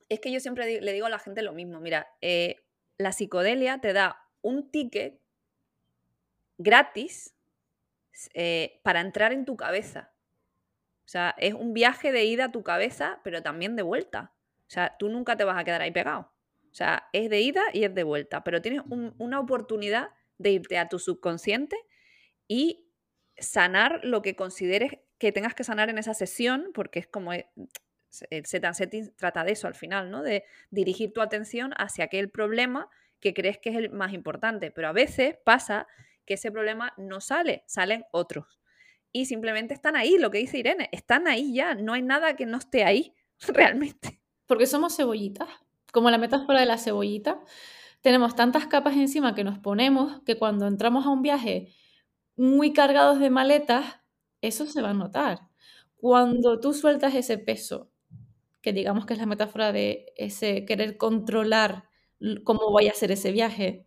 es 0.09 0.21
que 0.21 0.33
yo 0.33 0.41
siempre 0.41 0.81
le 0.81 0.93
digo 0.95 1.05
a 1.05 1.11
la 1.11 1.19
gente 1.19 1.43
lo 1.43 1.53
mismo. 1.53 1.81
Mira, 1.81 2.09
eh, 2.23 2.65
la 2.97 3.13
psicodelia 3.13 3.79
te 3.83 3.93
da 3.93 4.23
un 4.41 4.71
ticket 4.71 5.21
gratis 6.57 7.37
eh, 8.33 8.81
para 8.83 9.01
entrar 9.01 9.35
en 9.35 9.45
tu 9.45 9.55
cabeza. 9.57 10.15
O 11.07 11.09
sea, 11.09 11.37
es 11.39 11.55
un 11.55 11.73
viaje 11.73 12.11
de 12.11 12.25
ida 12.25 12.47
a 12.47 12.53
tu 12.53 12.65
cabeza, 12.65 13.21
pero 13.23 13.41
también 13.41 13.77
de 13.77 13.83
vuelta. 13.83 14.35
O 14.67 14.71
sea, 14.71 14.97
tú 14.99 15.09
nunca 15.09 15.37
te 15.37 15.45
vas 15.45 15.57
a 15.57 15.63
quedar 15.63 15.81
ahí 15.81 15.93
pegado. 15.93 16.33
O 16.71 16.75
sea, 16.75 17.09
es 17.13 17.31
de 17.31 17.41
ida 17.41 17.63
y 17.73 17.85
es 17.85 17.95
de 17.95 18.03
vuelta, 18.03 18.43
pero 18.43 18.61
tienes 18.61 18.83
una 18.89 19.41
oportunidad 19.41 20.11
de 20.37 20.51
irte 20.51 20.79
a 20.79 20.89
tu 20.89 20.99
subconsciente 20.99 21.77
y 22.49 22.91
sanar 23.39 24.01
lo 24.03 24.21
que 24.21 24.35
consideres 24.35 24.93
que 25.19 25.33
tengas 25.33 25.55
que 25.55 25.65
sanar 25.65 25.89
en 25.91 25.99
esa 25.99 26.13
sesión, 26.13 26.73
porque 26.75 26.99
es 26.99 27.07
como 27.07 27.33
eh, 27.33 27.49
el 28.31 28.45
set 28.45 28.65
and 28.65 28.75
setting 28.75 29.15
trata 29.17 29.45
de 29.45 29.53
eso 29.53 29.69
al 29.69 29.75
final, 29.75 30.11
¿no? 30.11 30.23
De 30.23 30.45
dirigir 30.71 31.13
tu 31.13 31.23
atención 31.23 31.73
hacia 31.77 32.05
aquel 32.05 32.31
problema 32.31 32.91
que 33.21 33.33
crees 33.33 33.59
que 33.59 33.71
es 33.71 33.77
el 33.77 33.91
más 33.91 34.13
importante, 34.13 34.71
pero 34.71 34.89
a 34.89 34.93
veces 34.93 35.37
pasa 35.45 35.87
que 36.27 36.35
ese 36.35 36.51
problema 36.51 36.93
no 36.97 37.21
sale, 37.21 37.63
salen 37.67 38.05
otros. 38.11 38.61
Y 39.17 39.25
simplemente 39.25 39.73
están 39.73 39.97
ahí, 39.97 40.19
lo 40.19 40.31
que 40.31 40.37
dice 40.37 40.59
Irene, 40.59 40.91
están 40.93 41.27
ahí 41.27 41.55
ya, 41.55 41.75
no 41.75 41.95
hay 41.95 42.03
nada 42.03 42.37
que 42.37 42.45
no 42.45 42.59
esté 42.59 42.85
ahí 42.85 43.15
realmente. 43.49 44.21
Porque 44.45 44.67
somos 44.67 44.95
cebollitas, 44.95 45.49
como 45.91 46.11
la 46.11 46.19
metáfora 46.19 46.61
de 46.61 46.67
la 46.67 46.77
cebollita. 46.77 47.41
Tenemos 48.03 48.37
tantas 48.37 48.67
capas 48.67 48.95
encima 48.95 49.35
que 49.35 49.43
nos 49.43 49.59
ponemos 49.59 50.21
que 50.27 50.37
cuando 50.37 50.67
entramos 50.67 51.07
a 51.07 51.09
un 51.09 51.23
viaje 51.23 51.73
muy 52.37 52.75
cargados 52.75 53.19
de 53.19 53.31
maletas, 53.31 53.87
eso 54.43 54.67
se 54.67 54.83
va 54.83 54.91
a 54.91 54.95
notar. 54.95 55.49
Cuando 55.97 56.61
tú 56.61 56.75
sueltas 56.75 57.15
ese 57.15 57.39
peso, 57.39 57.91
que 58.61 58.75
digamos 58.75 59.07
que 59.07 59.15
es 59.15 59.19
la 59.19 59.25
metáfora 59.25 59.73
de 59.73 60.13
ese 60.17 60.67
querer 60.67 60.99
controlar 60.99 61.85
cómo 62.45 62.71
vaya 62.71 62.91
a 62.91 62.95
ser 62.95 63.13
ese 63.13 63.33
viaje, 63.33 63.87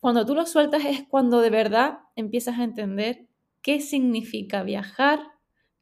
cuando 0.00 0.24
tú 0.24 0.34
lo 0.34 0.46
sueltas 0.46 0.86
es 0.86 1.04
cuando 1.06 1.42
de 1.42 1.50
verdad 1.50 1.98
empiezas 2.16 2.58
a 2.58 2.64
entender 2.64 3.28
qué 3.62 3.80
significa 3.80 4.62
viajar 4.62 5.20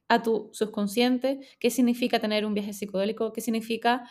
a 0.08 0.22
tu 0.22 0.50
subconsciente, 0.52 1.40
qué 1.60 1.70
significa 1.70 2.20
tener 2.20 2.44
un 2.46 2.54
viaje 2.54 2.72
psicodélico, 2.72 3.32
qué 3.32 3.40
significa 3.40 4.08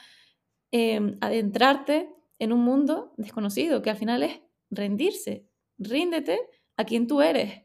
em, 0.71 1.17
adentrarte 1.21 2.09
en 2.39 2.53
un 2.53 2.61
mundo 2.63 3.13
desconocido, 3.17 3.81
que 3.81 3.89
al 3.91 3.97
final 3.97 4.23
es 4.23 4.41
rendirse. 4.71 5.47
Ríndete 5.79 6.39
a 6.77 6.85
quien 6.85 7.07
tú 7.07 7.21
eres. 7.21 7.63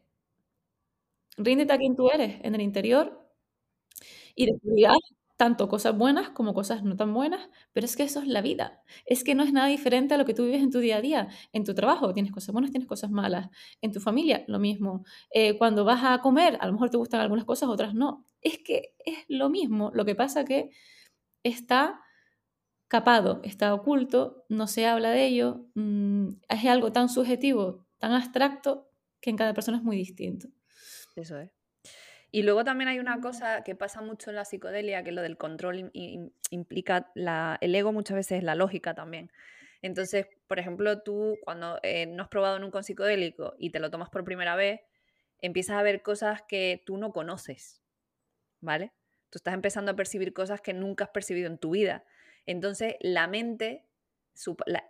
Ríndete 1.37 1.71
a 1.73 1.77
quien 1.77 1.95
tú 1.95 2.09
eres 2.09 2.39
en 2.43 2.55
el 2.55 2.61
interior 2.61 3.05
y 4.35 4.45
descubrirás 4.47 4.97
tanto 5.37 5.67
cosas 5.67 5.97
buenas 5.97 6.29
como 6.29 6.53
cosas 6.53 6.83
no 6.83 6.95
tan 6.95 7.13
buenas, 7.13 7.49
pero 7.73 7.85
es 7.85 7.95
que 7.95 8.03
eso 8.03 8.21
es 8.21 8.27
la 8.27 8.41
vida. 8.41 8.81
Es 9.05 9.23
que 9.23 9.35
no 9.35 9.43
es 9.43 9.51
nada 9.51 9.67
diferente 9.67 10.13
a 10.13 10.17
lo 10.17 10.25
que 10.25 10.33
tú 10.33 10.45
vives 10.45 10.61
en 10.61 10.71
tu 10.71 10.79
día 10.79 10.97
a 10.97 11.01
día. 11.01 11.27
En 11.51 11.63
tu 11.63 11.73
trabajo 11.73 12.13
tienes 12.13 12.31
cosas 12.31 12.53
buenas, 12.53 12.71
tienes 12.71 12.87
cosas 12.87 13.11
malas. 13.11 13.49
En 13.81 13.91
tu 13.91 13.99
familia 13.99 14.45
lo 14.47 14.59
mismo. 14.59 15.03
Eh, 15.31 15.57
cuando 15.57 15.83
vas 15.83 16.03
a 16.03 16.21
comer, 16.21 16.57
a 16.61 16.67
lo 16.67 16.73
mejor 16.73 16.89
te 16.89 16.97
gustan 16.97 17.21
algunas 17.21 17.45
cosas, 17.45 17.69
otras 17.69 17.93
no. 17.93 18.25
Es 18.41 18.59
que 18.59 18.93
es 19.05 19.25
lo 19.27 19.49
mismo. 19.49 19.91
Lo 19.93 20.05
que 20.05 20.15
pasa 20.15 20.45
que 20.45 20.69
está 21.43 22.01
capado, 22.87 23.41
está 23.43 23.73
oculto, 23.73 24.45
no 24.49 24.67
se 24.67 24.85
habla 24.85 25.11
de 25.11 25.25
ello. 25.25 25.65
Mm, 25.75 26.29
es 26.47 26.65
algo 26.65 26.91
tan 26.91 27.09
subjetivo, 27.09 27.85
tan 27.97 28.13
abstracto, 28.13 28.89
que 29.19 29.31
en 29.31 29.37
cada 29.37 29.53
persona 29.53 29.77
es 29.77 29.83
muy 29.83 29.97
distinto. 29.97 30.47
Eso 31.15 31.39
es. 31.39 31.54
Y 32.35 32.43
luego 32.43 32.65
también 32.65 32.89
hay 32.89 32.99
una 32.99 33.21
cosa 33.21 33.63
que 33.63 33.75
pasa 33.75 34.01
mucho 34.01 34.29
en 34.29 34.35
la 34.35 34.43
psicodelia, 34.43 35.05
que 35.05 35.13
lo 35.13 35.21
del 35.21 35.37
control 35.37 35.89
implica 36.49 37.09
la, 37.15 37.57
el 37.61 37.73
ego 37.73 37.93
muchas 37.93 38.15
veces 38.15 38.39
es 38.39 38.43
la 38.43 38.55
lógica 38.55 38.93
también. 38.93 39.31
Entonces, 39.81 40.27
por 40.45 40.59
ejemplo, 40.59 41.01
tú 41.01 41.37
cuando 41.45 41.79
eh, 41.81 42.07
no 42.07 42.23
has 42.23 42.27
probado 42.27 42.59
nunca 42.59 42.79
un 42.79 42.83
psicodélico 42.83 43.55
y 43.57 43.69
te 43.69 43.79
lo 43.79 43.89
tomas 43.89 44.09
por 44.09 44.25
primera 44.25 44.57
vez, 44.57 44.81
empiezas 45.39 45.77
a 45.77 45.81
ver 45.81 46.01
cosas 46.01 46.41
que 46.45 46.83
tú 46.85 46.97
no 46.97 47.13
conoces, 47.13 47.81
¿vale? 48.59 48.91
Tú 49.29 49.37
estás 49.37 49.53
empezando 49.53 49.93
a 49.93 49.95
percibir 49.95 50.33
cosas 50.33 50.59
que 50.59 50.73
nunca 50.73 51.05
has 51.05 51.11
percibido 51.11 51.47
en 51.47 51.57
tu 51.57 51.69
vida. 51.69 52.03
Entonces, 52.45 52.95
la 52.99 53.27
mente, 53.27 53.85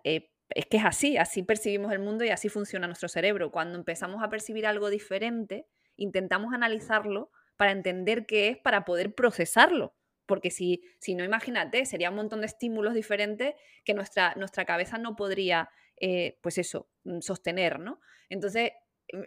eh, 0.03 0.31
es 0.49 0.65
que 0.65 0.77
es 0.77 0.85
así, 0.85 1.17
así 1.17 1.43
percibimos 1.43 1.91
el 1.91 1.99
mundo 1.99 2.25
y 2.25 2.29
así 2.29 2.49
funciona 2.49 2.87
nuestro 2.87 3.07
cerebro. 3.07 3.51
Cuando 3.51 3.77
empezamos 3.77 4.23
a 4.23 4.29
percibir 4.31 4.65
algo 4.65 4.89
diferente, 4.89 5.67
intentamos 5.97 6.53
analizarlo 6.53 7.31
para 7.57 7.71
entender 7.71 8.25
qué 8.25 8.49
es, 8.49 8.57
para 8.57 8.85
poder 8.85 9.13
procesarlo. 9.13 9.95
Porque 10.25 10.49
si, 10.49 10.83
si 10.99 11.15
no, 11.15 11.23
imagínate, 11.23 11.85
sería 11.85 12.09
un 12.09 12.15
montón 12.15 12.41
de 12.41 12.47
estímulos 12.47 12.93
diferentes 12.93 13.53
que 13.83 13.93
nuestra, 13.93 14.33
nuestra 14.35 14.65
cabeza 14.65 14.97
no 14.97 15.15
podría, 15.15 15.69
eh, 15.97 16.39
pues 16.41 16.57
eso, 16.57 16.89
mm, 17.03 17.19
sostener, 17.19 17.79
¿no? 17.79 17.99
Entonces, 18.29 18.71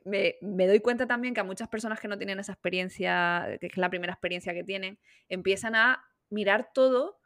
me, 0.05 0.67
doy 0.67 0.81
cuenta 0.81 1.07
también 1.07 1.35
que 1.35 1.41
a 1.41 1.45
muchas 1.45 1.69
personas 1.69 2.01
que 2.01 2.09
no 2.09 2.19
tienen 2.19 2.41
esa 2.41 2.53
experiencia, 2.53 3.59
que 3.61 3.67
es 3.69 3.77
la 3.77 3.91
primera 3.91 4.13
experiencia 4.13 4.53
que 4.53 4.65
tienen, 4.65 4.99
empiezan 5.29 5.77
a 5.77 6.05
mirar 6.31 6.71
todo, 6.75 7.21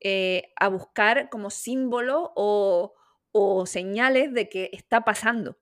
eh, 0.00 0.52
a 0.56 0.68
buscar 0.68 1.28
como 1.30 1.50
símbolo 1.50 2.32
o, 2.36 2.94
o 3.32 3.66
señales 3.66 4.32
de 4.32 4.48
que 4.48 4.70
está 4.72 5.04
pasando. 5.04 5.58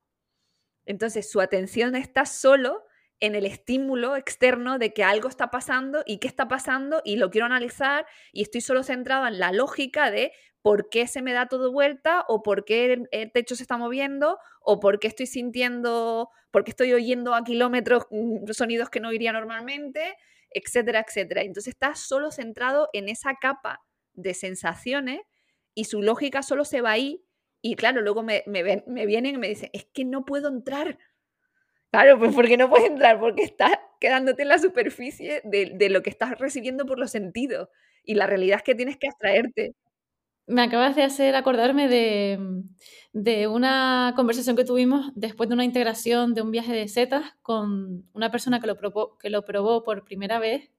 Entonces, 0.85 1.31
su 1.31 1.41
atención 1.41 1.97
está 1.97 2.27
solo 2.27 2.85
en 3.21 3.35
el 3.35 3.47
estímulo 3.47 4.17
externo 4.17 4.79
de 4.79 4.93
que 4.93 5.05
algo 5.05 5.29
está 5.29 5.51
pasando 5.51 6.03
y 6.07 6.19
qué 6.19 6.29
está 6.29 6.49
pasando 6.49 7.01
y 7.05 7.17
lo 7.17 7.31
quiero 7.31 7.47
analizar 7.47 8.07
y 8.33 8.43
estoy 8.43 8.61
solo 8.61 8.83
centrado 8.83 9.27
en 9.27 9.39
la 9.39 9.53
lógica 9.53 10.11
de 10.11 10.33
por 10.63 10.89
qué 10.89 11.07
se 11.07 11.23
me 11.23 11.33
da 11.33 11.47
todo 11.47 11.73
vuelta 11.73 12.25
o 12.27 12.43
por 12.43 12.65
qué 12.65 13.07
el, 13.11 13.33
techo 13.33 13.55
se 13.55 13.63
está 13.63 13.77
moviendo 13.77 14.39
o 14.63 14.81
por 14.81 14.99
qué 14.99 15.09
estoy 15.09 15.27
sintiendo, 15.27 16.31
por 16.51 16.65
qué 16.65 16.71
estoy 16.71 16.93
oyendo 16.95 17.35
a 17.35 17.45
kilómetros 17.45 18.07
mm, 18.11 18.51
sonidos 18.53 18.89
que 18.89 19.01
no 19.01 19.09
oiría 19.09 19.33
normalmente, 19.33 20.17
etcétera, 20.51 21.05
etcétera. 21.07 21.43
Entonces 21.43 21.75
está 21.75 21.95
solo 21.95 22.31
centrado 22.31 22.89
en 22.95 23.11
esa 23.11 23.35
capa 23.35 23.83
de 24.15 24.33
sensaciones 24.33 25.21
y 25.75 25.85
su 25.85 26.01
lógica 26.01 26.43
solo 26.43 26.65
se 26.65 26.81
va 26.81 26.93
ahí 26.93 27.25
y 27.61 27.77
claro, 27.77 28.01
luego 28.01 28.23
me, 28.23 28.43
me, 28.47 28.85
me 28.87 29.07
vienen 29.07 29.35
y 29.35 29.39
me 29.39 29.49
dicen, 29.49 29.71
es 29.73 29.87
que 29.93 30.05
no 30.05 30.25
puedo 30.25 30.49
entrar 30.49 30.99
Claro, 31.95 32.19
pues 32.19 32.35
porque 32.35 32.57
no 32.57 32.69
puedes 32.69 32.91
entrar, 32.91 33.21
porque 33.21 33.45
estás 33.45 33.71
quedándote 34.01 34.43
en 34.43 34.49
la 34.49 34.59
superficie 34.59 35.43
de, 35.45 35.89
lo 35.91 36.03
que 36.03 36.11
estás 36.11 36.37
recibiendo 36.41 36.87
por 36.87 36.99
los 36.99 37.13
sentidos. 37.13 37.69
Y 38.03 38.15
la 38.15 38.27
realidad 38.27 38.57
es 38.57 38.63
que 38.65 38.75
tienes 38.75 38.97
que 38.97 39.07
abstraerte. 39.07 39.77
Me 40.49 40.63
acabas 40.63 40.97
de 40.97 41.05
hacer 41.05 41.37
acordarme 41.37 41.87
de, 41.87 43.47
una 43.47 44.13
conversación 44.17 44.57
que 44.57 44.65
tuvimos 44.65 45.13
después 45.15 45.49
de 45.49 45.55
una 45.55 45.65
integración 45.65 46.35
de 46.35 46.43
un 46.43 46.51
viaje 46.51 46.73
de 46.73 46.89
setas 46.89 47.27
con 47.43 48.05
una 48.13 48.33
persona 48.33 48.59
que 48.61 48.67
lo, 48.67 48.77
probó, 48.77 49.17
que 49.19 49.31
lo 49.31 49.45
probó 49.45 49.85
por 49.85 50.05
primera 50.05 50.41
vez. 50.41 50.73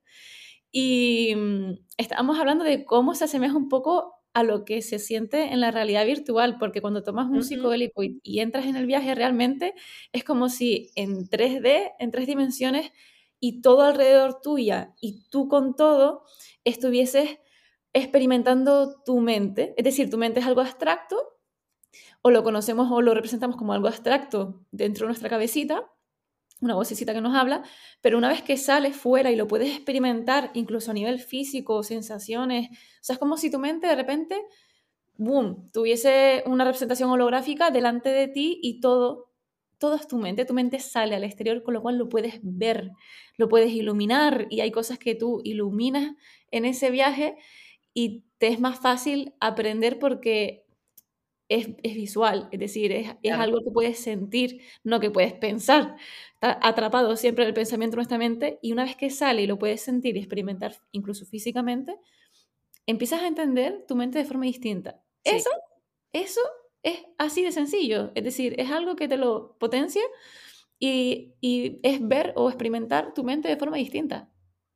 Y 0.69 1.33
mm, 1.33 1.75
estábamos 1.97 2.37
hablando 2.39 2.65
de 2.65 2.83
cómo 2.83 3.15
se 3.15 3.23
asemeja 3.23 3.55
un 3.55 3.69
poco 3.69 4.14
a 4.35 4.43
lo 4.43 4.65
que 4.65 4.81
se 4.81 4.99
siente 4.99 5.53
en 5.53 5.61
la 5.61 5.71
realidad 5.71 6.05
virtual, 6.05 6.57
porque 6.59 6.81
cuando 6.81 7.03
tomas 7.03 7.29
un 7.29 7.41
psicodélico 7.41 8.03
y, 8.03 8.39
entras 8.41 8.65
en 8.65 8.75
el 8.75 8.85
viaje 8.85 9.15
realmente 9.15 9.73
es 10.11 10.25
como 10.25 10.49
si 10.49 10.91
en 10.95 11.29
3D, 11.29 11.93
en 11.99 12.11
tres 12.11 12.27
dimensiones, 12.27 12.91
y 13.39 13.61
todo 13.61 13.83
alrededor 13.83 14.41
tuya 14.41 14.93
y 14.99 15.23
tú 15.29 15.47
con 15.47 15.75
todo 15.77 16.25
estuvieses 16.65 17.39
experimentando 17.93 19.01
tu 19.05 19.21
mente. 19.21 19.73
Es 19.77 19.85
decir, 19.85 20.09
tu 20.09 20.17
mente 20.17 20.41
es 20.41 20.45
algo 20.45 20.59
abstracto, 20.59 21.39
o 22.21 22.29
lo 22.29 22.43
conocemos 22.43 22.91
o 22.91 23.01
lo 23.01 23.13
representamos 23.13 23.55
como 23.55 23.71
algo 23.71 23.87
abstracto 23.87 24.65
dentro 24.71 25.05
de 25.05 25.11
nuestra 25.11 25.29
cabecita, 25.29 25.89
una 26.65 26.75
vocecita 26.75 27.13
que 27.13 27.21
nos 27.21 27.35
habla, 27.35 27.63
pero 28.01 28.17
una 28.17 28.29
vez 28.29 28.41
que 28.41 28.57
sales 28.57 28.95
fuera 28.95 29.31
y 29.31 29.35
lo 29.35 29.47
puedes 29.47 29.73
experimentar, 29.73 30.51
incluso 30.53 30.91
a 30.91 30.93
nivel 30.93 31.19
físico, 31.19 31.83
sensaciones, 31.83 32.69
o 32.69 33.03
sea, 33.03 33.13
es 33.13 33.19
como 33.19 33.37
si 33.37 33.49
tu 33.49 33.59
mente 33.59 33.87
de 33.87 33.95
repente, 33.95 34.41
boom, 35.17 35.71
tuviese 35.71 36.43
una 36.45 36.65
representación 36.65 37.09
holográfica 37.09 37.71
delante 37.71 38.09
de 38.09 38.27
ti 38.27 38.59
y 38.61 38.81
todo, 38.81 39.31
todo 39.77 39.95
es 39.95 40.07
tu 40.07 40.17
mente, 40.17 40.45
tu 40.45 40.53
mente 40.53 40.79
sale 40.79 41.15
al 41.15 41.23
exterior, 41.23 41.63
con 41.63 41.73
lo 41.73 41.81
cual 41.81 41.97
lo 41.97 42.09
puedes 42.09 42.39
ver, 42.41 42.91
lo 43.37 43.47
puedes 43.47 43.71
iluminar 43.71 44.47
y 44.49 44.61
hay 44.61 44.71
cosas 44.71 44.99
que 44.99 45.15
tú 45.15 45.41
iluminas 45.43 46.13
en 46.51 46.65
ese 46.65 46.91
viaje 46.91 47.37
y 47.93 48.25
te 48.39 48.47
es 48.47 48.59
más 48.59 48.79
fácil 48.79 49.33
aprender 49.39 49.99
porque 49.99 50.64
es, 51.47 51.75
visual, 51.83 52.49
es 52.51 52.59
decir, 52.59 52.91
es, 52.91 53.15
algo 53.31 53.59
que 53.63 53.71
puedes 53.71 53.99
sentir, 53.99 54.61
no 54.83 54.99
que 54.99 55.11
puedes 55.11 55.33
pensar. 55.33 55.95
Está 56.33 56.59
atrapado 56.61 57.15
siempre 57.15 57.43
en 57.43 57.49
el 57.49 57.53
pensamiento 57.53 57.95
de 57.95 57.97
nuestra 57.97 58.17
mente 58.17 58.59
y 58.61 58.71
una 58.71 58.83
vez 58.83 58.95
que 58.95 59.09
sale 59.09 59.43
y 59.43 59.47
lo 59.47 59.59
puedes 59.59 59.81
sentir 59.81 60.15
y 60.15 60.19
experimentar 60.19 60.75
incluso 60.91 61.25
físicamente, 61.25 61.95
empiezas 62.85 63.21
a 63.21 63.27
entender 63.27 63.85
tu 63.87 63.95
mente 63.95 64.19
de 64.19 64.25
forma 64.25 64.45
distinta. 64.45 65.01
Eso, 65.23 65.49
eso 66.13 66.41
es 66.83 67.03
así 67.17 67.43
de 67.43 67.51
sencillo. 67.51 68.11
Es 68.15 68.23
decir, 68.23 68.55
es 68.59 68.71
algo 68.71 68.95
que 68.95 69.07
te 69.07 69.17
lo 69.17 69.55
potencia 69.59 70.03
y, 70.79 71.35
y 71.41 71.79
es 71.83 72.05
ver 72.05 72.33
o 72.35 72.49
experimentar 72.49 73.13
tu 73.13 73.23
mente 73.23 73.47
de 73.47 73.57
forma 73.57 73.77
distinta. 73.77 74.29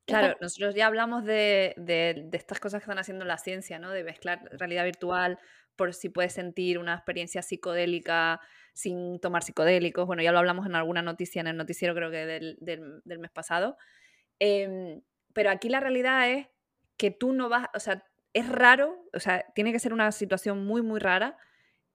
Claro, 0.05 0.35
nosotros 0.41 0.73
ya 0.73 0.87
hablamos 0.87 1.23
de, 1.23 1.75
de, 1.77 2.25
de, 2.25 2.37
estas 2.37 2.59
cosas 2.59 2.81
que 2.81 2.85
están 2.85 2.97
haciendo 2.97 3.25
la 3.25 3.37
ciencia, 3.37 3.77
¿no? 3.77 3.91
De 3.91 4.03
mezclar 4.03 4.41
realidad 4.53 4.85
virtual 4.85 5.37
por 5.79 5.93
si 5.93 6.09
puedes 6.09 6.33
sentir 6.33 6.77
una 6.77 6.93
experiencia 6.93 7.41
psicodélica 7.41 8.41
sin 8.73 9.17
tomar 9.21 9.43
psicodélicos. 9.43 10.05
Bueno, 10.05 10.21
ya 10.21 10.33
lo 10.33 10.39
hablamos 10.39 10.65
en 10.65 10.75
alguna 10.75 11.01
noticia, 11.01 11.39
en 11.39 11.47
el 11.47 11.55
noticiero 11.55 11.95
creo 11.95 12.11
que 12.11 12.25
del, 12.25 12.57
del, 12.59 13.19
mes 13.19 13.31
pasado. 13.31 13.77
Eh, 14.41 14.99
pero 15.31 15.51
aquí 15.51 15.69
la 15.69 15.79
realidad 15.79 16.29
es 16.29 16.47
que 16.97 17.11
tú 17.11 17.31
no 17.31 17.47
vas, 17.47 17.67
o 17.73 17.79
sea, 17.79 18.03
es 18.33 18.49
raro, 18.49 19.05
o 19.13 19.21
sea, 19.21 19.45
tiene 19.55 19.71
que 19.71 19.79
ser 19.79 19.93
una 19.93 20.11
situación 20.11 20.65
muy, 20.65 20.81
muy 20.81 20.99
rara 20.99 21.37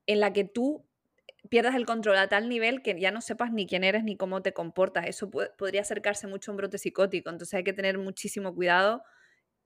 en 0.07 0.19
la 0.19 0.33
que 0.33 0.45
tú 0.45 0.83
pierdas 1.51 1.75
el 1.75 1.85
control 1.85 2.17
a 2.17 2.27
tal 2.27 2.49
nivel 2.49 2.81
que 2.81 2.99
ya 2.99 3.11
no 3.11 3.21
sepas 3.21 3.53
ni 3.53 3.67
quién 3.67 3.83
eres 3.83 4.03
ni 4.03 4.17
cómo 4.17 4.41
te 4.41 4.51
comportas. 4.51 5.05
Eso 5.05 5.29
podría 5.29 5.81
acercarse 5.81 6.25
mucho 6.25 6.49
a 6.49 6.53
un 6.53 6.57
brote 6.57 6.79
psicótico. 6.79 7.29
Entonces 7.29 7.53
hay 7.53 7.63
que 7.63 7.73
tener 7.73 7.99
muchísimo 7.99 8.55
cuidado 8.55 9.03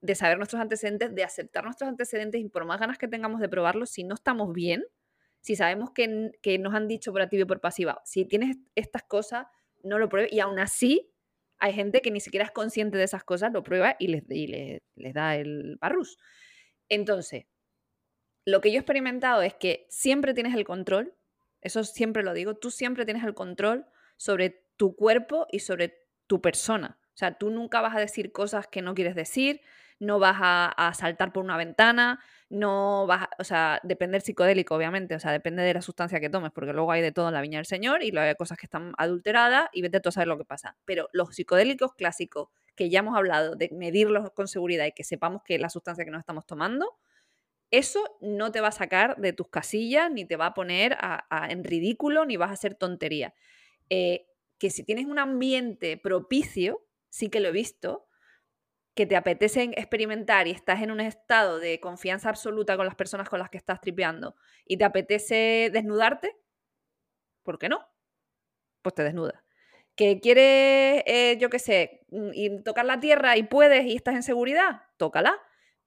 de 0.01 0.15
saber 0.15 0.37
nuestros 0.37 0.61
antecedentes, 0.61 1.13
de 1.13 1.23
aceptar 1.23 1.63
nuestros 1.63 1.89
antecedentes 1.89 2.41
y 2.41 2.49
por 2.49 2.65
más 2.65 2.79
ganas 2.79 2.97
que 2.97 3.07
tengamos 3.07 3.41
de 3.41 3.49
probarlo, 3.49 3.85
si 3.85 4.03
no 4.03 4.15
estamos 4.15 4.53
bien, 4.53 4.85
si 5.41 5.55
sabemos 5.55 5.91
que, 5.91 6.31
que 6.41 6.57
nos 6.57 6.73
han 6.73 6.87
dicho 6.87 7.11
por 7.11 7.21
activo 7.21 7.43
y 7.43 7.45
por 7.45 7.61
pasiva, 7.61 8.01
si 8.05 8.25
tienes 8.25 8.57
estas 8.75 9.03
cosas, 9.03 9.47
no 9.83 9.97
lo 9.99 10.09
pruebes 10.09 10.31
y 10.31 10.39
aún 10.39 10.59
así 10.59 11.11
hay 11.59 11.73
gente 11.73 12.01
que 12.01 12.11
ni 12.11 12.21
siquiera 12.21 12.45
es 12.45 12.51
consciente 12.51 12.97
de 12.97 13.03
esas 13.03 13.23
cosas, 13.23 13.51
lo 13.51 13.63
prueba 13.63 13.95
y 13.99 14.07
les, 14.07 14.23
y 14.29 14.47
les, 14.47 14.81
les 14.95 15.13
da 15.13 15.35
el 15.35 15.77
parrus. 15.79 16.17
Entonces, 16.87 17.45
lo 18.45 18.61
que 18.61 18.71
yo 18.71 18.77
he 18.77 18.79
experimentado 18.79 19.41
es 19.41 19.53
que 19.53 19.85
siempre 19.89 20.33
tienes 20.33 20.55
el 20.55 20.63
control, 20.63 21.13
eso 21.61 21.83
siempre 21.83 22.23
lo 22.23 22.33
digo, 22.33 22.55
tú 22.55 22.71
siempre 22.71 23.05
tienes 23.05 23.23
el 23.23 23.33
control 23.33 23.85
sobre 24.17 24.65
tu 24.77 24.95
cuerpo 24.95 25.47
y 25.51 25.59
sobre 25.59 26.07
tu 26.27 26.41
persona. 26.41 26.99
Sea, 27.19 27.37
tú 27.37 27.49
nunca 27.49 27.81
vas 27.81 27.93
a 27.97 27.99
decir 27.99 28.31
cosas 28.31 28.67
que 28.67 28.81
no 28.81 28.95
quieres 28.95 29.13
decir, 29.13 29.59
no 29.99 30.19
vas 30.19 30.37
a, 30.39 30.93
saltar 30.95 31.33
por 31.33 31.43
una 31.43 31.57
ventana, 31.57 32.21
no 32.49 33.07
vas, 33.07 33.23
a, 33.23 33.29
o 33.39 33.43
sea, 33.43 33.81
depender 33.83 34.21
psicodélico, 34.21 34.73
obviamente, 34.73 35.15
o 35.15 35.19
sea, 35.19 35.33
depende 35.33 35.61
de 35.63 35.73
la 35.73 35.81
sustancia 35.81 36.21
que 36.21 36.29
tomes, 36.29 36.53
porque 36.53 36.71
luego 36.71 36.93
hay 36.93 37.01
de 37.01 37.11
todo 37.11 37.27
en 37.27 37.33
la 37.33 37.41
viña 37.41 37.57
del 37.57 37.65
Señor 37.65 38.03
y 38.03 38.11
luego 38.11 38.25
hay 38.25 38.35
cosas 38.35 38.57
que 38.57 38.67
están 38.67 38.93
adulteradas 38.97 39.67
y 39.73 39.81
vete 39.81 39.99
tú 39.99 40.07
a 40.07 40.11
saber 40.13 40.29
lo 40.29 40.37
que 40.37 40.45
pasa. 40.45 40.77
Pero 40.85 41.09
los 41.11 41.35
psicodélicos 41.35 41.93
clásicos, 41.93 42.47
que 42.77 42.89
ya 42.89 42.99
hemos 42.99 43.17
hablado 43.17 43.57
de 43.57 43.69
medirlos 43.73 44.31
con 44.31 44.47
seguridad 44.47 44.85
y 44.85 44.93
que 44.93 45.03
sepamos 45.03 45.43
que 45.43 45.59
la 45.59 45.69
sustancia 45.69 46.05
que 46.05 46.11
nos 46.11 46.21
estamos 46.21 46.45
tomando, 46.45 46.95
eso 47.69 48.01
no 48.21 48.53
te 48.53 48.61
va 48.61 48.69
a 48.69 48.71
sacar 48.71 49.17
de 49.17 49.33
tus 49.33 49.49
casillas, 49.49 50.09
ni 50.09 50.23
te 50.23 50.37
va 50.37 50.45
a 50.45 50.53
poner 50.53 50.95
a, 51.01 51.49
en 51.49 51.65
ridículo, 51.65 52.23
ni 52.23 52.37
vas 52.37 52.51
a 52.51 52.53
hacer 52.53 52.75
tontería. 52.75 53.33
Eh, 53.89 54.25
que 54.57 54.69
si 54.69 54.85
tienes 54.85 55.05
un 55.05 55.19
ambiente 55.19 55.97
propicio, 55.97 56.81
sí 57.09 57.29
que 57.29 57.39
lo 57.39 57.49
he 57.49 57.51
visto, 57.51 58.07
que 58.95 59.05
te 59.05 59.15
apetece 59.15 59.63
experimentar 59.75 60.47
y 60.47 60.51
estás 60.51 60.81
en 60.81 60.91
un 60.91 60.99
estado 60.99 61.59
de 61.59 61.79
confianza 61.79 62.29
absoluta 62.29 62.75
con 62.75 62.85
las 62.85 62.95
personas 62.95 63.29
con 63.29 63.39
las 63.39 63.49
que 63.49 63.57
estás 63.57 63.79
tripeando 63.81 64.35
y 64.65 64.77
te 64.77 64.85
apetece 64.85 65.69
desnudarte, 65.71 66.35
¿por 67.43 67.59
qué 67.59 67.69
no? 67.69 67.87
Pues 68.81 68.95
te 68.95 69.03
desnudas. 69.03 69.41
Que 69.95 70.19
quieres, 70.19 71.03
eh, 71.05 71.37
yo 71.39 71.49
qué 71.49 71.59
sé, 71.59 72.05
y 72.33 72.63
tocar 72.63 72.85
la 72.85 72.99
tierra 72.99 73.37
y 73.37 73.43
puedes 73.43 73.85
y 73.85 73.95
estás 73.95 74.15
en 74.15 74.23
seguridad, 74.23 74.83
tócala 74.97 75.39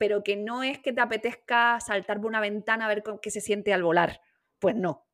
pero 0.03 0.25
que 0.25 0.35
no 0.35 0.65
es 0.65 0.81
que 0.81 0.93
te 0.93 1.01
apetezca 1.01 1.79
saltar 1.79 2.17
por 2.17 2.27
una 2.27 2.41
ventana 2.41 2.87
a 2.87 2.89
ver 2.89 3.05
qué 3.23 3.31
se 3.31 3.41
siente 3.41 3.73
al 3.73 3.85
volar. 3.85 4.21
Pues 4.59 4.75
no. 4.75 5.07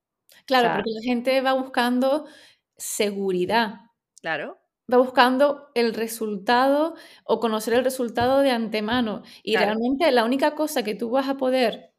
Claro, 0.46 0.64
o 0.64 0.70
sea, 0.70 0.76
porque 0.76 0.92
la 0.94 1.02
gente 1.02 1.42
va 1.42 1.52
buscando 1.52 2.26
seguridad. 2.74 3.80
Claro. 4.22 4.58
Va 4.90 4.96
buscando 4.98 5.70
el 5.74 5.94
resultado 5.94 6.94
o 7.24 7.40
conocer 7.40 7.74
el 7.74 7.84
resultado 7.84 8.40
de 8.40 8.50
antemano. 8.50 9.22
Y 9.42 9.52
claro. 9.52 9.66
realmente 9.66 10.10
la 10.12 10.24
única 10.24 10.54
cosa 10.54 10.82
que 10.82 10.94
tú 10.94 11.10
vas 11.10 11.28
a 11.28 11.36
poder. 11.36 11.92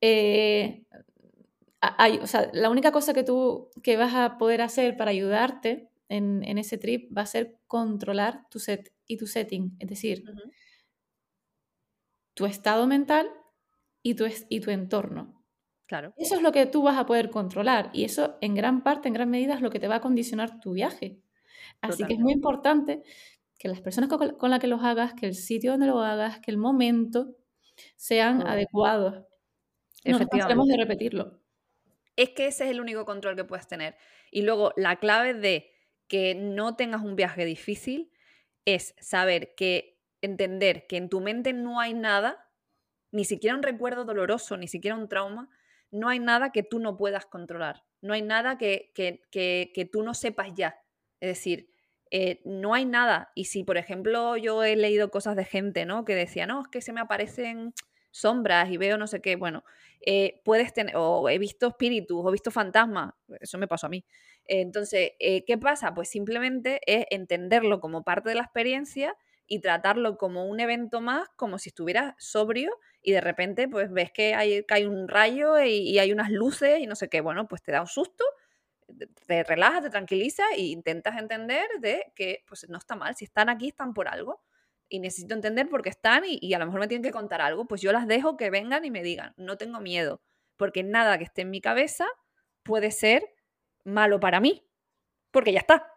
Eh, 0.00 0.84
hay, 1.80 2.18
o 2.18 2.26
sea, 2.26 2.50
la 2.52 2.70
única 2.70 2.92
cosa 2.92 3.14
que 3.14 3.24
tú 3.24 3.70
que 3.82 3.96
vas 3.96 4.14
a 4.14 4.38
poder 4.38 4.62
hacer 4.62 4.96
para 4.96 5.10
ayudarte 5.10 5.88
en, 6.08 6.42
en 6.44 6.58
ese 6.58 6.78
trip 6.78 7.16
va 7.16 7.22
a 7.22 7.26
ser 7.26 7.58
controlar 7.66 8.46
tu 8.50 8.58
set 8.58 8.92
y 9.06 9.16
tu 9.16 9.26
setting. 9.26 9.76
Es 9.78 9.88
decir, 9.88 10.24
uh 10.26 10.32
-huh 10.32 10.50
tu 12.40 12.46
estado 12.46 12.86
mental 12.86 13.30
y 14.02 14.14
tu, 14.14 14.24
y 14.48 14.60
tu 14.60 14.70
entorno. 14.70 15.44
Claro. 15.86 16.14
Eso 16.16 16.36
es 16.36 16.40
lo 16.40 16.52
que 16.52 16.64
tú 16.64 16.82
vas 16.82 16.96
a 16.96 17.04
poder 17.04 17.28
controlar 17.28 17.90
y 17.92 18.04
eso 18.04 18.38
en 18.40 18.54
gran 18.54 18.82
parte, 18.82 19.08
en 19.08 19.14
gran 19.14 19.28
medida, 19.28 19.54
es 19.54 19.60
lo 19.60 19.68
que 19.68 19.78
te 19.78 19.88
va 19.88 19.96
a 19.96 20.00
condicionar 20.00 20.58
tu 20.58 20.72
viaje. 20.72 21.20
Así 21.80 22.02
Totalmente. 22.02 22.06
que 22.08 22.14
es 22.14 22.20
muy 22.20 22.32
importante 22.32 23.02
que 23.58 23.68
las 23.68 23.80
personas 23.80 24.08
con, 24.08 24.36
con 24.36 24.50
las 24.50 24.60
que 24.60 24.66
los 24.66 24.82
hagas, 24.82 25.14
que 25.14 25.26
el 25.26 25.34
sitio 25.34 25.72
donde 25.72 25.86
lo 25.86 26.00
hagas, 26.00 26.40
que 26.40 26.50
el 26.50 26.56
momento 26.56 27.36
sean 27.96 28.42
oh. 28.42 28.46
adecuados. 28.46 29.24
No 30.04 30.18
nos 30.18 30.68
de 30.68 30.76
repetirlo. 30.76 31.40
Es 32.16 32.30
que 32.30 32.46
ese 32.46 32.64
es 32.64 32.70
el 32.70 32.80
único 32.80 33.04
control 33.04 33.36
que 33.36 33.44
puedes 33.44 33.66
tener. 33.66 33.96
Y 34.30 34.42
luego 34.42 34.72
la 34.76 34.96
clave 34.96 35.34
de 35.34 35.70
que 36.08 36.34
no 36.34 36.76
tengas 36.76 37.02
un 37.02 37.16
viaje 37.16 37.44
difícil 37.44 38.10
es 38.64 38.94
saber 38.98 39.54
que 39.54 40.00
entender 40.22 40.86
que 40.86 40.96
en 40.96 41.08
tu 41.08 41.20
mente 41.20 41.52
no 41.52 41.80
hay 41.80 41.94
nada, 41.94 42.50
ni 43.10 43.24
siquiera 43.24 43.56
un 43.56 43.62
recuerdo 43.62 44.04
doloroso, 44.04 44.56
ni 44.56 44.68
siquiera 44.68 44.96
un 44.96 45.08
trauma, 45.08 45.48
no 45.90 46.08
hay 46.08 46.18
nada 46.18 46.52
que 46.52 46.62
tú 46.62 46.78
no 46.78 46.96
puedas 46.96 47.26
controlar, 47.26 47.84
no 48.00 48.12
hay 48.12 48.22
nada 48.22 48.58
que, 48.58 48.92
que, 48.94 49.22
que, 49.30 49.72
que 49.74 49.84
tú 49.84 50.02
no 50.02 50.14
sepas 50.14 50.48
ya. 50.54 50.76
Es 51.20 51.28
decir, 51.28 51.70
eh, 52.10 52.40
no 52.44 52.74
hay 52.74 52.84
nada. 52.84 53.30
Y 53.34 53.44
si, 53.44 53.64
por 53.64 53.76
ejemplo, 53.76 54.36
yo 54.36 54.64
he 54.64 54.76
leído 54.76 55.10
cosas 55.10 55.36
de 55.36 55.44
gente, 55.44 55.84
¿no? 55.84 56.04
Que 56.04 56.14
decía, 56.14 56.46
no, 56.46 56.62
es 56.62 56.68
que 56.68 56.80
se 56.80 56.92
me 56.92 57.00
aparecen 57.00 57.72
sombras 58.10 58.70
y 58.70 58.76
veo 58.76 58.98
no 58.98 59.06
sé 59.06 59.20
qué, 59.20 59.36
bueno, 59.36 59.64
eh, 60.00 60.40
puedes 60.44 60.72
tener, 60.72 60.96
o 60.96 61.28
he 61.28 61.38
visto 61.38 61.68
espíritus, 61.68 62.20
o 62.24 62.28
he 62.28 62.32
visto 62.32 62.50
fantasmas, 62.50 63.12
eso 63.40 63.58
me 63.58 63.68
pasó 63.68 63.86
a 63.86 63.90
mí. 63.90 64.04
Entonces, 64.46 65.12
eh, 65.20 65.44
¿qué 65.44 65.58
pasa? 65.58 65.94
Pues 65.94 66.08
simplemente 66.08 66.80
es 66.86 67.06
entenderlo 67.10 67.80
como 67.80 68.02
parte 68.02 68.30
de 68.30 68.34
la 68.34 68.42
experiencia 68.42 69.16
y 69.46 69.60
tratarlo 69.60 70.16
como 70.16 70.46
un 70.46 70.60
evento 70.60 71.00
más, 71.00 71.28
como 71.36 71.58
si 71.58 71.68
estuvieras 71.68 72.14
sobrio 72.18 72.72
y 73.02 73.12
de 73.12 73.20
repente 73.20 73.68
pues 73.68 73.90
ves 73.92 74.12
que 74.12 74.34
hay, 74.34 74.64
cae 74.64 74.86
un 74.86 75.08
rayo 75.08 75.60
y, 75.60 75.98
hay 75.98 76.12
unas 76.12 76.30
luces 76.30 76.80
y 76.80 76.86
no 76.86 76.94
sé 76.94 77.08
qué, 77.08 77.20
bueno, 77.20 77.48
pues 77.48 77.62
te 77.62 77.72
da 77.72 77.80
un 77.80 77.86
susto, 77.86 78.24
te 79.26 79.42
relajas, 79.44 79.82
te 79.82 79.90
tranquiliza 79.90 80.44
e 80.56 80.62
intentas 80.62 81.18
entender 81.18 81.66
de 81.80 82.12
que 82.14 82.44
pues 82.46 82.68
no 82.68 82.78
está 82.78 82.96
mal, 82.96 83.14
si 83.16 83.24
están 83.24 83.48
aquí 83.48 83.68
están 83.68 83.94
por 83.94 84.08
algo 84.08 84.42
y 84.88 84.98
necesito 84.98 85.34
entender 85.34 85.68
por 85.68 85.82
qué 85.82 85.90
están 85.90 86.24
y, 86.24 86.38
y 86.40 86.54
a 86.54 86.58
lo 86.58 86.66
mejor 86.66 86.80
me 86.80 86.88
tienen 86.88 87.04
que 87.04 87.12
contar 87.12 87.40
algo, 87.40 87.66
pues 87.66 87.80
yo 87.80 87.92
las 87.92 88.06
dejo 88.06 88.36
que 88.36 88.50
vengan 88.50 88.84
y 88.84 88.90
me 88.90 89.02
digan, 89.02 89.34
no 89.36 89.56
tengo 89.56 89.80
miedo, 89.80 90.20
porque 90.56 90.82
nada 90.82 91.18
que 91.18 91.24
esté 91.24 91.42
en 91.42 91.50
mi 91.50 91.60
cabeza 91.60 92.06
puede 92.62 92.90
ser 92.90 93.24
malo 93.84 94.20
para 94.20 94.40
mí, 94.40 94.66
porque 95.30 95.52
ya 95.52 95.60
está, 95.60 95.90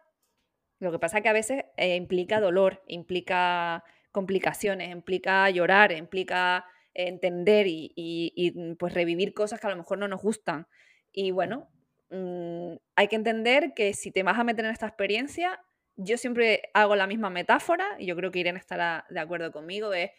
lo 0.84 0.92
que 0.92 0.98
pasa 0.98 1.18
es 1.18 1.22
que 1.22 1.28
a 1.28 1.34
veces 1.34 1.64
eh, 1.76 1.96
implica 1.96 2.40
dolor, 2.40 2.82
implica 2.86 3.84
complicaciones, 4.12 4.90
implica 4.90 5.48
llorar, 5.50 5.92
implica 5.92 6.66
entender 6.92 7.66
y, 7.66 7.92
y, 7.96 8.32
y, 8.36 8.74
pues 8.74 8.94
revivir 8.94 9.34
cosas 9.34 9.60
que 9.60 9.66
a 9.66 9.70
lo 9.70 9.76
mejor 9.76 9.98
no 9.98 10.08
nos 10.08 10.22
gustan. 10.22 10.66
Y 11.10 11.30
bueno, 11.30 11.68
mmm, 12.14 12.76
hay 12.96 13.08
que 13.08 13.16
entender 13.16 13.72
que 13.74 13.92
si 13.94 14.10
te 14.10 14.22
vas 14.22 14.38
a 14.38 14.44
meter 14.44 14.64
en 14.64 14.70
esta 14.70 14.86
experiencia, 14.86 15.60
yo 15.96 16.16
siempre 16.16 16.62
hago 16.74 16.96
la 16.96 17.06
misma 17.06 17.30
metáfora, 17.30 17.86
y 17.98 18.06
yo 18.06 18.16
creo 18.16 18.30
que 18.30 18.40
Irene 18.40 18.58
estará 18.58 19.04
de 19.10 19.20
acuerdo 19.20 19.52
conmigo, 19.52 19.92
es, 19.92 20.10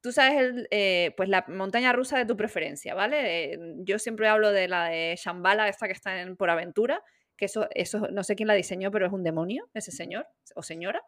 tú 0.00 0.12
sabes, 0.12 0.38
el, 0.38 0.68
eh, 0.70 1.12
pues 1.16 1.28
la 1.28 1.44
montaña 1.48 1.92
rusa 1.92 2.18
de 2.18 2.26
tu 2.26 2.36
preferencia, 2.36 2.94
¿vale? 2.94 3.52
Eh, 3.52 3.58
yo 3.78 3.98
siempre 3.98 4.28
hablo 4.28 4.52
de 4.52 4.68
la 4.68 4.88
de 4.88 5.16
Shambhala, 5.16 5.68
esta 5.68 5.86
que 5.86 5.92
está 5.92 6.20
en 6.20 6.36
Por 6.36 6.50
Aventura, 6.50 7.02
que 7.36 7.46
eso, 7.46 7.68
eso 7.74 8.08
no 8.12 8.22
sé 8.22 8.36
quién 8.36 8.48
la 8.48 8.54
diseñó, 8.54 8.90
pero 8.90 9.06
es 9.06 9.12
un 9.12 9.22
demonio, 9.22 9.68
ese 9.74 9.90
señor 9.92 10.26
o 10.54 10.62
señora, 10.62 11.02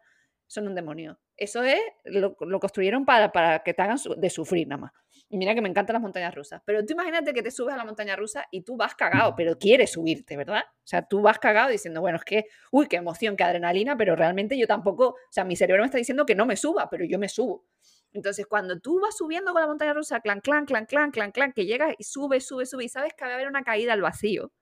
son 0.47 0.67
un 0.67 0.75
demonio. 0.75 1.19
Eso 1.35 1.63
es, 1.63 1.79
lo, 2.05 2.35
lo 2.39 2.59
construyeron 2.59 3.05
para, 3.05 3.31
para, 3.31 3.59
que 3.59 3.73
te 3.73 3.81
hagan 3.81 3.97
su, 3.97 4.15
de 4.15 4.29
sufrir 4.29 4.67
nada 4.67 4.81
más. 4.81 4.91
Y 5.29 5.37
mira 5.37 5.53
que 5.53 5.61
me 5.61 5.67
encantan 5.67 5.95
las 5.95 6.01
montañas 6.01 6.33
rusas. 6.33 6.61
Pero 6.63 6.85
tú 6.85 6.93
imagínate 6.93 7.33
que 7.33 7.43
te 7.43 7.51
subes 7.51 7.73
a 7.73 7.77
la 7.77 7.83
montaña 7.83 8.15
rusa 8.15 8.45
y 8.49 8.61
tú 8.61 8.77
vas 8.77 8.95
cagado, 8.95 9.35
pero 9.35 9.57
quieres 9.57 9.91
subirte, 9.91 10.37
¿verdad? 10.37 10.63
O 10.69 10.87
sea, 10.87 11.01
tú 11.01 11.21
vas 11.21 11.37
cagado 11.37 11.69
diciendo, 11.69 11.99
bueno, 11.99 12.17
es 12.17 12.23
que, 12.23 12.45
uy, 12.71 12.87
qué 12.87 12.95
emoción, 12.95 13.35
qué 13.35 13.43
adrenalina, 13.43 13.97
pero 13.97 14.15
realmente 14.15 14.57
yo 14.57 14.67
tampoco, 14.67 15.07
o 15.09 15.17
sea, 15.29 15.43
mi 15.43 15.57
cerebro 15.57 15.83
me 15.83 15.87
está 15.87 15.97
diciendo 15.97 16.25
que 16.25 16.33
no 16.33 16.45
me 16.45 16.55
suba, 16.55 16.89
pero 16.89 17.03
yo 17.03 17.19
me 17.19 17.27
subo. 17.27 17.65
Entonces, 18.13 18.47
cuando 18.47 18.79
tú 18.79 19.01
vas 19.01 19.17
subiendo 19.17 19.51
con 19.51 19.61
la 19.61 19.67
montaña 19.67 19.93
rusa, 19.93 20.21
clan, 20.21 20.39
clan, 20.39 20.65
clan, 20.65 20.85
clan, 20.85 21.11
clan, 21.11 21.31
clan, 21.31 21.51
que 21.51 21.65
llegas 21.65 21.93
y 21.97 22.03
subes, 22.05 22.47
subes, 22.47 22.69
subes, 22.69 22.85
y 22.85 22.89
sabes 22.89 23.13
que 23.13 23.25
va 23.25 23.31
a 23.31 23.33
haber 23.33 23.47
una 23.47 23.63
caída 23.63 23.91
al 23.93 24.01
vacío, 24.01 24.53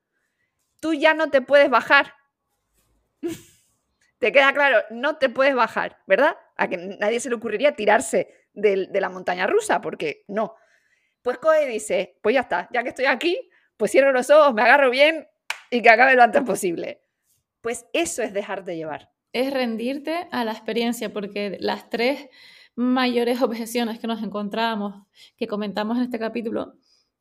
tú 0.81 0.95
ya 0.95 1.13
no 1.13 1.29
te 1.29 1.41
puedes 1.41 1.69
bajar. 1.69 2.13
¿Te 4.17 4.31
queda 4.31 4.51
claro? 4.53 4.79
No 4.89 5.17
te 5.17 5.29
puedes 5.29 5.53
bajar, 5.53 6.01
¿verdad? 6.07 6.35
A 6.57 6.67
que 6.67 6.77
nadie 6.77 7.19
se 7.19 7.29
le 7.29 7.35
ocurriría 7.35 7.75
tirarse 7.75 8.44
de, 8.55 8.87
de 8.87 9.01
la 9.01 9.09
montaña 9.09 9.47
rusa, 9.47 9.81
porque 9.81 10.23
no. 10.27 10.55
pues 11.21 11.37
coge 11.37 11.67
dice, 11.67 12.17
pues 12.21 12.33
ya 12.33 12.41
está, 12.41 12.69
ya 12.71 12.83
que 12.83 12.89
estoy 12.89 13.05
aquí, 13.05 13.49
pues 13.77 13.91
cierro 13.91 14.11
los 14.11 14.29
ojos, 14.29 14.53
me 14.53 14.61
agarro 14.61 14.89
bien 14.89 15.27
y 15.69 15.81
que 15.81 15.89
acabe 15.89 16.15
lo 16.15 16.23
antes 16.23 16.43
posible. 16.43 17.01
Pues 17.61 17.85
eso 17.93 18.21
es 18.21 18.33
dejarte 18.33 18.75
llevar. 18.75 19.11
Es 19.33 19.51
rendirte 19.51 20.27
a 20.31 20.45
la 20.45 20.51
experiencia, 20.51 21.11
porque 21.11 21.57
las 21.59 21.89
tres 21.89 22.29
mayores 22.75 23.41
objeciones 23.41 23.99
que 23.99 24.07
nos 24.07 24.21
encontramos, 24.21 25.07
que 25.37 25.47
comentamos 25.47 25.97
en 25.97 26.03
este 26.03 26.19
capítulo, 26.19 26.73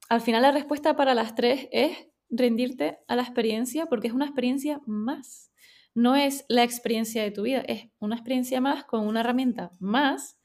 al 0.09 0.21
final 0.21 0.43
la 0.43 0.53
respuesta 0.53 0.97
para 0.97 1.15
las 1.15 1.35
tres 1.35 1.69
es 1.73 2.09
rendirte 2.29 2.99
a 3.09 3.17
la 3.17 3.23
experiencia 3.23 3.87
porque 3.87 4.09
es 4.09 4.15
una 4.15 4.27
experiencia 4.27 4.81
más. 4.87 5.51
No 5.95 6.17
es 6.17 6.45
la 6.49 6.65
experiencia 6.65 7.23
de 7.23 7.31
tu 7.31 7.43
vida, 7.43 7.63
es 7.67 7.89
una 7.99 8.17
experiencia 8.17 8.61
más 8.61 8.85
con 8.85 9.07
una 9.07 9.21
herramienta 9.21 9.71
más 9.79 10.39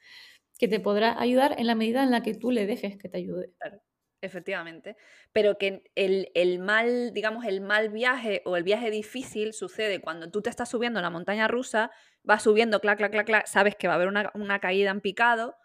que 0.60 0.68
te 0.68 0.80
podrá 0.80 1.20
ayudar 1.20 1.56
en 1.58 1.66
la 1.66 1.74
medida 1.74 2.04
en 2.04 2.12
la 2.12 2.22
que 2.22 2.36
tú 2.36 2.52
le 2.52 2.68
dejes 2.68 2.98
que 2.98 3.10
te 3.10 3.18
ayude. 3.18 3.52
Claro, 3.58 3.82
efectivamente. 4.22 4.98
Pero 5.32 5.58
que 5.58 5.90
el, 5.96 6.30
el, 6.36 6.60
mal, 6.60 7.14
digamos, 7.14 7.46
el 7.46 7.62
mal 7.62 7.90
viaje 7.90 8.44
o 8.46 8.58
el 8.58 8.64
viaje 8.64 8.92
difícil 8.92 9.54
sucede 9.54 10.02
cuando 10.02 10.30
tú 10.30 10.42
te 10.42 10.50
estás 10.50 10.70
subiendo 10.70 11.00
a 11.00 11.02
la 11.02 11.10
montaña 11.10 11.48
rusa, 11.48 11.90
vas 12.24 12.44
subiendo, 12.44 12.82
clac, 12.82 12.98
clac, 12.98 13.12
clac, 13.12 13.26
clac, 13.26 13.48
sabes 13.48 13.76
que 13.76 13.88
va 13.88 13.94
a 13.94 13.96
haber 13.96 14.10
una, 14.10 14.32
una 14.36 14.60
caída 14.60 14.92
en 14.92 15.02
picado 15.02 15.56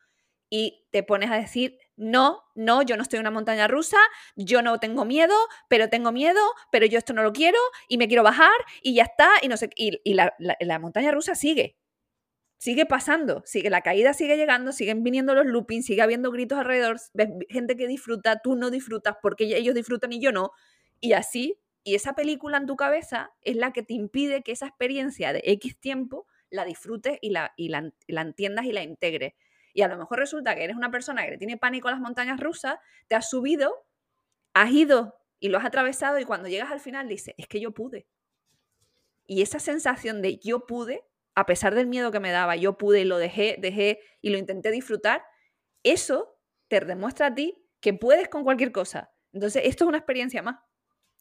y 0.49 0.87
te 0.93 1.03
pones 1.03 1.33
a 1.33 1.37
decir, 1.37 1.79
no, 1.97 2.45
no, 2.55 2.83
yo 2.83 2.97
no 2.97 3.03
estoy 3.03 3.17
en 3.17 3.23
una 3.23 3.33
montaña 3.33 3.67
rusa, 3.67 3.97
yo 4.37 4.63
no 4.63 4.79
tengo 4.79 5.05
miedo, 5.05 5.35
pero 5.69 5.89
tengo 5.89 6.13
miedo, 6.13 6.41
pero 6.71 6.87
yo 6.87 6.99
esto 6.99 7.13
no 7.13 7.25
lo 7.25 7.33
quiero 7.33 7.59
y 7.89 7.99
me 7.99 8.07
quiero 8.07 8.23
bajar 8.23 8.55
y 8.81 8.95
ya 8.95 9.03
está, 9.03 9.29
y 9.43 9.49
no 9.49 9.57
sé, 9.57 9.71
y, 9.75 10.01
y 10.05 10.15
la, 10.15 10.33
la, 10.39 10.79
montaña 10.79 11.11
rusa 11.11 11.35
sigue, 11.35 11.77
sigue 12.65 12.87
pasando, 12.87 13.43
sigue, 13.45 13.69
la 13.69 13.83
caída 13.83 14.15
sigue 14.15 14.39
llegando, 14.39 14.73
siguen 14.73 15.03
viniendo 15.03 15.35
los 15.35 15.45
loopings, 15.45 15.85
sigue 15.85 16.01
habiendo 16.01 16.31
gritos 16.31 16.59
alrededor, 16.59 16.97
ves 17.13 17.29
gente 17.51 17.77
que 17.77 17.87
disfruta, 17.87 18.41
tú 18.43 18.57
no 18.57 18.71
disfrutas 18.71 19.19
porque 19.21 19.45
ellos 19.55 19.75
disfrutan 19.75 20.15
y 20.15 20.19
yo 20.19 20.33
no, 20.33 20.51
y 20.99 21.13
así, 21.13 21.61
y 21.83 21.95
esa 21.95 22.15
película 22.15 22.57
en 22.57 22.65
tu 22.65 22.75
cabeza 22.77 23.35
es 23.43 23.57
la 23.57 23.75
que 23.75 23.83
te 23.83 23.93
impide 23.93 24.43
que 24.43 24.53
esa 24.53 24.67
experiencia 24.67 25.35
de 25.35 25.43
X 25.45 25.79
tiempo 25.79 26.27
la 26.49 26.65
disfrutes 26.65 27.19
y 27.21 27.29
la, 27.29 27.53
y 27.59 27.69
la, 27.69 27.93
la 28.07 28.23
entiendas 28.23 28.65
y 28.65 28.73
la 28.73 28.83
integres. 28.83 29.35
Y 29.75 29.83
a 29.83 29.89
lo 29.89 29.99
mejor 29.99 30.19
resulta 30.19 30.55
que 30.55 30.65
eres 30.65 30.77
una 30.77 30.91
persona 30.91 31.27
que 31.27 31.37
tiene 31.37 31.59
pánico 31.59 31.89
a 31.89 31.91
las 31.91 32.01
montañas 32.01 32.41
rusas, 32.41 32.77
te 33.09 33.15
has 33.15 33.29
subido, 33.29 33.75
has 34.55 34.71
ido 34.71 35.19
y 35.39 35.51
lo 35.51 35.59
has 35.59 35.67
atravesado 35.67 36.19
y 36.19 36.25
cuando 36.25 36.49
llegas 36.49 36.73
al 36.73 36.81
final 36.81 37.09
dices, 37.09 37.35
es 37.37 37.47
que 37.47 37.61
yo 37.61 37.73
pude. 37.73 38.07
Y 39.27 39.43
esa 39.43 39.59
sensación 39.59 40.23
de 40.23 40.39
yo 40.39 40.65
pude, 40.65 41.05
a 41.35 41.47
pesar 41.47 41.75
del 41.75 41.87
miedo 41.87 42.11
que 42.11 42.21
me 42.21 42.31
daba, 42.31 42.57
yo 42.57 42.79
pude 42.79 43.01
y 43.01 43.05
lo 43.05 43.19
dejé, 43.19 43.57
dejé 43.59 44.01
y 44.21 44.31
lo 44.31 44.39
intenté 44.39 44.71
disfrutar, 44.71 45.23
eso 45.83 46.39
te 46.69 46.81
demuestra 46.81 47.27
a 47.27 47.35
ti 47.35 47.65
que 47.81 47.95
puedes 47.95 48.29
con 48.29 48.45
cualquier 48.45 48.73
cosa. 48.73 49.13
Entonces, 49.33 49.63
esto 49.67 49.85
es 49.85 49.89
una 49.89 49.99
experiencia 49.99 50.43
más. 50.43 50.57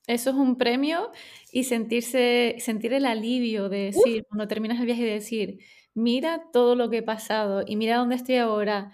Eso 0.05 0.31
es 0.31 0.35
un 0.35 0.57
premio 0.57 1.11
y 1.51 1.63
sentirse, 1.63 2.55
sentir 2.59 2.93
el 2.93 3.05
alivio 3.05 3.69
de 3.69 3.91
decir, 3.91 4.25
cuando 4.27 4.47
terminas 4.47 4.79
el 4.79 4.85
viaje, 4.85 5.03
de 5.03 5.13
decir, 5.13 5.59
mira 5.93 6.43
todo 6.51 6.75
lo 6.75 6.89
que 6.89 6.97
he 6.97 7.03
pasado 7.03 7.63
y 7.65 7.77
mira 7.77 7.97
dónde 7.97 8.15
estoy 8.15 8.35
ahora. 8.35 8.91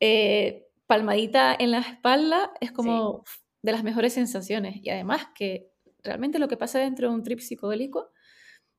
Eh, 0.00 0.66
palmadita 0.86 1.54
en 1.58 1.72
la 1.72 1.80
espalda 1.80 2.52
es 2.60 2.72
como 2.72 3.24
de 3.62 3.72
las 3.72 3.82
mejores 3.82 4.12
sensaciones. 4.12 4.76
Y 4.82 4.90
además 4.90 5.26
que 5.34 5.70
realmente 6.02 6.38
lo 6.38 6.48
que 6.48 6.56
pasa 6.56 6.78
dentro 6.78 7.08
de 7.08 7.14
un 7.14 7.22
trip 7.22 7.40
psicodélico, 7.40 8.10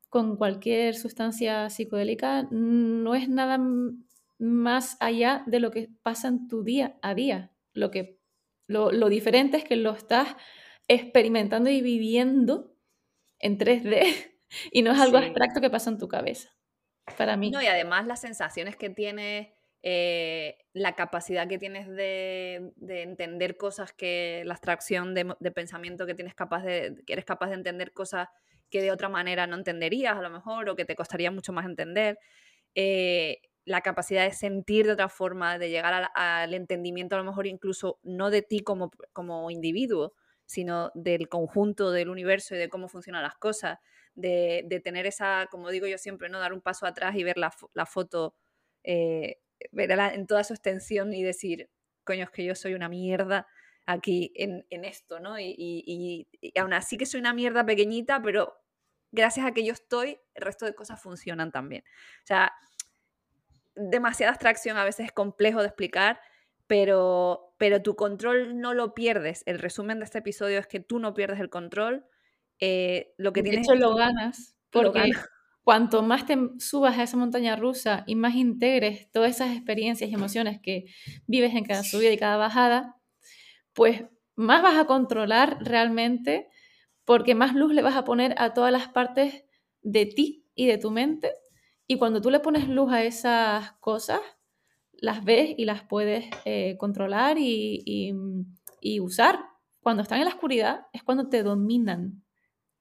con 0.10 0.38
cualquier 0.38 0.95
sustancia 0.95 1.69
psicodélica, 1.69 2.48
no 2.52 3.15
es 3.15 3.30
nada 3.30 3.60
más 4.39 4.98
allá 5.00 5.43
de 5.45 5.60
lo 5.60 5.72
que 5.72 5.89
pasa 6.02 6.28
en 6.28 6.48
tu 6.48 6.63
día 6.63 6.98
a 7.02 7.13
día. 7.13 7.52
Lo, 7.74 7.91
que, 7.91 8.19
lo, 8.67 9.10
diferente 9.10 9.58
es 9.58 9.63
que 9.63 9.76
lo 9.76 9.91
estás 9.91 10.36
experimentando 10.88 11.69
y 11.69 11.82
viviendo 11.82 12.76
en 13.38 13.58
3D 13.60 14.34
y 14.72 14.82
no 14.82 14.91
es 14.91 15.00
algo 15.00 15.17
abstracto 15.17 15.62
que 15.62 15.69
pasa 15.69 15.91
en 15.91 16.00
tu 16.00 16.08
cabeza 16.08 16.50
para 17.17 17.38
mí. 17.38 17.52
No, 17.52 17.62
y 17.62 17.67
además 17.67 18.08
las 18.08 18.22
sensaciones 18.22 18.76
que 18.76 18.89
tienes, 18.89 19.50
eh, 19.84 20.58
la 20.74 20.95
capacidad 20.95 21.48
que 21.48 21.58
tienes 21.58 21.88
de, 21.88 22.74
entender 22.88 23.58
cosas 23.58 23.93
que, 23.93 24.43
la 24.45 24.54
abstracción 24.54 25.13
de, 25.13 25.52
pensamiento 25.52 26.06
que 26.06 26.15
tienes 26.15 26.36
capaz 26.36 26.63
de, 26.63 27.04
que 27.06 27.13
eres 27.13 27.26
capaz 27.26 27.48
de 27.50 27.56
entender 27.56 27.93
cosas 27.93 28.30
que 28.69 28.82
de 28.82 28.91
otra 28.91 29.10
manera 29.10 29.47
no 29.47 29.55
entenderías 29.55 30.17
a 30.17 30.21
lo 30.21 30.29
mejor 30.29 30.69
o 30.69 30.75
que 30.75 30.86
te 30.86 30.95
costaría 30.95 31.32
mucho 31.32 31.53
más 31.53 31.65
entender. 31.65 32.19
Eh, 32.75 33.41
la 33.65 33.82
capacidad 33.82 34.23
de 34.23 34.32
sentir 34.32 34.86
de 34.86 34.93
otra 34.93 35.10
forma, 35.10 35.60
de 35.60 35.69
llegar 35.69 36.10
al, 36.13 36.53
entendimiento 36.53 37.15
a 37.15 37.19
lo 37.19 37.25
mejor 37.25 37.45
incluso 37.45 37.99
no 38.03 38.32
de 38.32 38.41
ti 38.41 38.62
como, 38.62 38.91
como 39.13 39.51
individuo, 39.51 40.13
sino 40.45 40.91
del 40.95 41.29
conjunto 41.29 41.91
del 41.91 42.10
universo 42.10 42.55
y 42.55 42.58
de 42.58 42.69
cómo 42.69 42.88
funcionan 42.88 43.21
las 43.21 43.36
cosas 43.36 43.77
de, 44.15 44.82
tener 44.84 45.05
esa, 45.05 45.47
como 45.51 45.69
digo 45.69 45.86
yo 45.86 45.97
siempre, 45.97 46.29
¿no? 46.29 46.39
Dar 46.39 46.53
un 46.53 46.62
paso 46.62 46.86
atrás 46.86 47.15
y 47.15 47.23
ver 47.23 47.38
la, 47.38 47.51
foto, 47.86 48.36
eh, 48.84 49.38
verla 49.71 50.13
en 50.13 50.25
toda 50.25 50.43
su 50.43 50.53
extensión 50.53 51.13
y 51.13 51.23
decir, 51.23 51.69
coño, 52.03 52.23
es 52.23 52.32
que 52.32 52.43
yo 52.43 52.55
soy 52.55 52.73
una 52.73 52.89
mierda 52.89 53.47
aquí 53.89 54.32
en, 54.36 54.86
esto, 54.86 55.19
¿no? 55.19 55.39
Y, 55.39 56.28
aún 56.60 56.73
así 56.73 56.95
que 56.95 57.08
soy 57.08 57.19
una 57.19 57.34
mierda 57.34 57.65
pequeñita, 57.65 58.21
pero 58.21 58.54
gracias 59.12 59.47
a 59.47 59.52
que 59.52 59.65
yo 59.65 59.73
estoy, 59.73 60.19
el 60.36 60.43
resto 60.43 60.65
de 60.65 60.75
cosas 60.75 61.02
funcionan 61.02 61.52
también. 61.52 61.84
O 62.23 62.25
sea, 62.28 62.54
demasiada 63.75 64.32
abstracción 64.32 64.78
a 64.78 64.84
veces 64.84 65.08
es 65.08 65.12
complejo 65.12 65.62
de 65.62 65.67
explicar, 65.67 66.21
pero, 66.67 67.56
pero 67.58 67.82
tu 67.82 67.95
control 67.95 68.60
no 68.60 68.75
lo 68.75 68.93
pierdes. 68.93 69.41
El 69.47 69.58
resumen 69.58 69.97
de 69.97 70.06
este 70.06 70.19
episodio 70.19 70.60
es 70.60 70.67
que 70.67 70.80
tú 70.80 70.99
no 70.99 71.15
pierdes 71.15 71.39
el 71.39 71.49
control, 71.49 72.06
eh, 72.60 73.15
lo 73.17 73.34
que 73.34 73.41
de 73.41 73.49
tienes... 73.49 73.67
hecho, 73.67 73.75
lo 73.75 73.95
ganas, 73.95 74.56
porque 74.69 75.13
cuanto 75.63 76.04
más 76.04 76.28
te 76.28 76.38
subas 76.60 76.99
a 76.99 77.04
esa 77.04 77.17
montaña 77.17 77.56
rusa 77.56 78.04
y 78.06 78.13
más 78.13 78.36
integres 78.36 79.10
todas 79.12 79.32
esas 79.32 79.56
experiencias 79.56 80.12
y 80.12 80.13
emociones 80.13 80.60
que 80.62 80.86
vives 81.25 81.56
en 81.56 81.65
cada 81.65 81.82
subida 81.84 82.12
y 82.12 82.17
cada 82.17 82.38
bajada, 82.38 82.98
pues 83.80 84.04
más 84.36 84.62
vas 84.62 84.78
a 84.78 84.84
controlar 84.88 85.58
realmente, 85.62 86.50
porque 87.06 87.34
más 87.34 87.56
luz 87.56 87.74
le 87.74 87.82
vas 87.82 87.96
a 87.96 88.04
poner 88.04 88.36
a 88.38 88.54
todas 88.54 88.74
las 88.74 88.89
partes 88.89 89.46
de 89.84 90.06
ti 90.06 90.46
y 90.54 90.68
de 90.68 90.78
tu 90.78 90.92
mente. 90.92 91.32
Y 91.88 91.98
cuando 91.98 92.20
tú 92.20 92.30
le 92.30 92.42
pones 92.42 92.68
luz 92.68 92.92
a 92.92 93.06
esas 93.06 93.72
cosas, 93.80 94.20
las 94.92 95.24
ves 95.24 95.56
y 95.58 95.63
las 95.63 95.84
puedes 95.84 96.26
eh, 96.44 96.76
controlar 96.78 97.38
y, 97.39 98.13
y 98.82 99.00
usar. 99.00 99.39
Cuando 99.82 100.04
están 100.04 100.20
en 100.20 100.26
la 100.26 100.32
oscuridad 100.32 100.88
es 100.92 101.02
cuando 101.02 101.30
te 101.30 101.42
dominan 101.42 102.26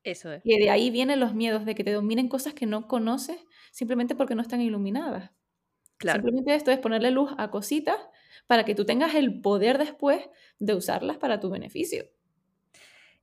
eso 0.02 0.32
es. 0.32 0.42
Y 0.42 0.58
de 0.58 0.70
ahí 0.70 0.90
vienen 0.90 1.20
los 1.20 1.32
miedos 1.32 1.64
de 1.64 1.76
que 1.76 1.84
te 1.84 1.92
dominen 1.92 2.28
cosas 2.28 2.54
que 2.54 2.66
no 2.66 2.88
conoces 2.88 3.38
simplemente 3.70 4.16
porque 4.16 4.34
no 4.34 4.42
están 4.42 4.60
iluminadas. 4.60 5.30
Claro. 5.98 6.18
Simplemente 6.18 6.54
esto 6.54 6.70
es 6.70 6.78
ponerle 6.78 7.10
luz 7.10 7.32
a 7.38 7.50
cositas 7.50 7.98
para 8.46 8.64
que 8.64 8.74
tú 8.74 8.84
tengas 8.84 9.14
el 9.14 9.40
poder 9.40 9.78
después 9.78 10.28
de 10.58 10.74
usarlas 10.74 11.18
para 11.18 11.40
tu 11.40 11.50
beneficio. 11.50 12.08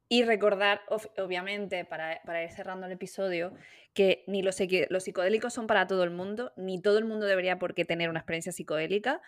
Y 0.07 0.23
recordar, 0.23 0.81
obviamente, 1.17 1.83
para, 1.83 2.21
para, 2.25 2.43
ir 2.43 2.51
cerrando 2.51 2.85
el 2.85 2.91
episodio, 2.91 3.53
que 3.95 4.23
ni 4.27 4.43
los, 4.43 4.55
los, 4.89 5.03
psicodélicos 5.03 5.51
son 5.51 5.65
para 5.65 5.87
todo 5.87 6.03
el 6.03 6.11
mundo, 6.11 6.53
ni 6.57 6.79
todo 6.79 6.99
el 6.99 7.05
mundo 7.05 7.25
debería 7.25 7.57
por 7.57 7.73
qué 7.73 7.85
tener 7.85 8.11
una 8.11 8.19
experiencia 8.19 8.51
psicodélica. 8.51 9.21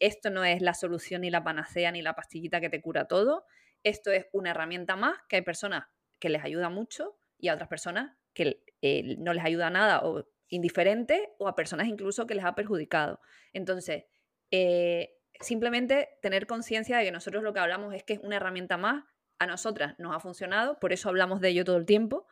Esto 0.00 0.30
no 0.30 0.44
es 0.44 0.60
la 0.60 0.74
solución, 0.74 1.20
ni 1.20 1.30
la 1.30 1.44
panacea, 1.44 1.92
ni 1.92 2.02
la 2.02 2.14
pastillita 2.14 2.60
que 2.60 2.68
te 2.68 2.80
cura 2.80 3.06
todo. 3.06 3.44
Esto 3.84 4.10
es 4.10 4.26
una 4.32 4.50
herramienta 4.50 4.96
más 4.96 5.18
que 5.28 5.36
hay 5.36 5.42
personas 5.42 5.84
que 6.18 6.30
les 6.30 6.42
ayuda 6.42 6.68
mucho 6.68 7.16
y 7.38 7.48
a 7.48 7.54
otras 7.54 7.68
personas 7.68 8.16
que 8.32 8.64
eh, 8.82 9.16
no 9.18 9.32
les 9.32 9.44
ayuda 9.44 9.70
nada 9.70 10.04
o 10.04 10.26
indiferente 10.48 11.30
o 11.38 11.48
a 11.48 11.54
personas 11.54 11.88
incluso 11.88 12.26
que 12.26 12.34
les 12.34 12.44
ha 12.44 12.54
perjudicado. 12.54 13.20
Entonces, 13.52 14.04
eh, 14.50 15.16
simplemente 15.40 16.08
tener 16.22 16.46
conciencia 16.46 16.98
de 16.98 17.04
que 17.04 17.12
nosotros 17.12 17.42
lo 17.42 17.52
que 17.52 17.60
hablamos 17.60 17.94
es 17.94 18.02
que 18.02 18.14
es 18.14 18.20
una 18.22 18.36
herramienta 18.36 18.76
más, 18.76 19.04
a 19.38 19.46
nosotras 19.46 19.94
nos 19.98 20.14
ha 20.14 20.20
funcionado, 20.20 20.78
por 20.80 20.92
eso 20.92 21.08
hablamos 21.08 21.40
de 21.40 21.50
ello 21.50 21.64
todo 21.64 21.76
el 21.76 21.86
tiempo 21.86 22.26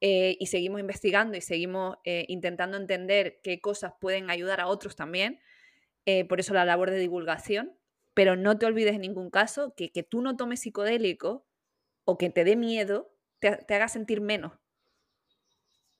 eh, 0.00 0.36
y 0.40 0.46
seguimos 0.46 0.80
investigando 0.80 1.36
y 1.36 1.42
seguimos 1.42 1.98
intentando 2.04 2.78
entender 2.78 3.40
qué 3.42 3.60
cosas 3.60 3.92
pueden 4.00 4.30
ayudar 4.30 4.60
a 4.60 4.66
otros 4.68 4.96
también, 4.96 5.40
por 6.28 6.40
eso 6.40 6.54
la 6.54 6.64
labor 6.64 6.90
de 6.90 6.98
divulgación, 6.98 7.76
pero 8.14 8.36
no 8.36 8.58
te 8.58 8.64
olvides 8.64 8.94
en 8.94 9.02
ningún 9.02 9.28
caso 9.28 9.74
que 9.76 9.90
que 9.90 10.02
tú 10.02 10.22
no 10.22 10.36
tomes 10.36 10.60
psicodélico 10.60 11.44
o 12.04 12.16
que 12.16 12.30
te 12.30 12.44
dé 12.44 12.56
miedo 12.56 13.12
te, 13.38 13.74
haga 13.74 13.88
sentir 13.88 14.20
menos. 14.20 14.52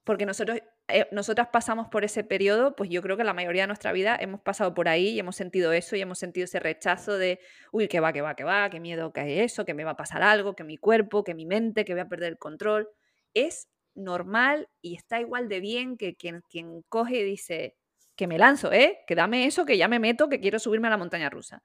Porque 0.04 0.26
nosotros, 0.26 0.60
eh, 0.88 1.08
nosotras 1.10 1.48
pasamos 1.52 1.88
por 1.88 2.04
ese 2.04 2.22
periodo, 2.22 2.76
pues 2.76 2.90
yo 2.90 3.02
creo 3.02 3.16
que 3.16 3.24
la 3.24 3.34
mayoría 3.34 3.62
de 3.62 3.66
nuestra 3.66 3.92
vida 3.92 4.16
hemos 4.20 4.40
pasado 4.40 4.72
por 4.74 4.88
ahí 4.88 5.08
y 5.08 5.18
hemos 5.18 5.34
sentido 5.34 5.72
eso 5.72 5.96
y 5.96 6.00
hemos 6.00 6.18
sentido 6.18 6.44
ese 6.44 6.60
rechazo 6.60 7.18
de, 7.18 7.40
uy, 7.72 7.88
que 7.88 8.00
va, 8.00 8.12
que 8.12 8.22
va, 8.22 8.36
que 8.36 8.44
va, 8.44 8.70
qué 8.70 8.78
miedo 8.78 9.12
que 9.12 9.20
hay 9.20 9.40
eso, 9.40 9.64
que 9.64 9.74
me 9.74 9.84
va 9.84 9.92
a 9.92 9.96
pasar 9.96 10.22
algo, 10.22 10.54
que 10.54 10.64
mi 10.64 10.76
cuerpo, 10.76 11.24
que 11.24 11.34
mi 11.34 11.44
mente, 11.44 11.84
que 11.84 11.92
voy 11.92 12.02
a 12.02 12.08
perder 12.08 12.32
el 12.32 12.38
control. 12.38 12.88
Es 13.34 13.68
normal 13.94 14.68
y 14.80 14.94
está 14.94 15.20
igual 15.20 15.48
de 15.48 15.60
bien 15.60 15.96
que 15.96 16.14
quien, 16.14 16.42
quien 16.48 16.82
coge 16.88 17.20
y 17.20 17.24
dice, 17.24 17.74
que 18.16 18.26
me 18.26 18.38
lanzo, 18.38 18.72
¿eh? 18.72 19.00
Que 19.06 19.14
dame 19.14 19.46
eso, 19.46 19.66
que 19.66 19.76
ya 19.76 19.88
me 19.88 19.98
meto, 19.98 20.28
que 20.28 20.40
quiero 20.40 20.58
subirme 20.58 20.88
a 20.88 20.90
la 20.90 20.96
montaña 20.96 21.30
rusa. 21.30 21.62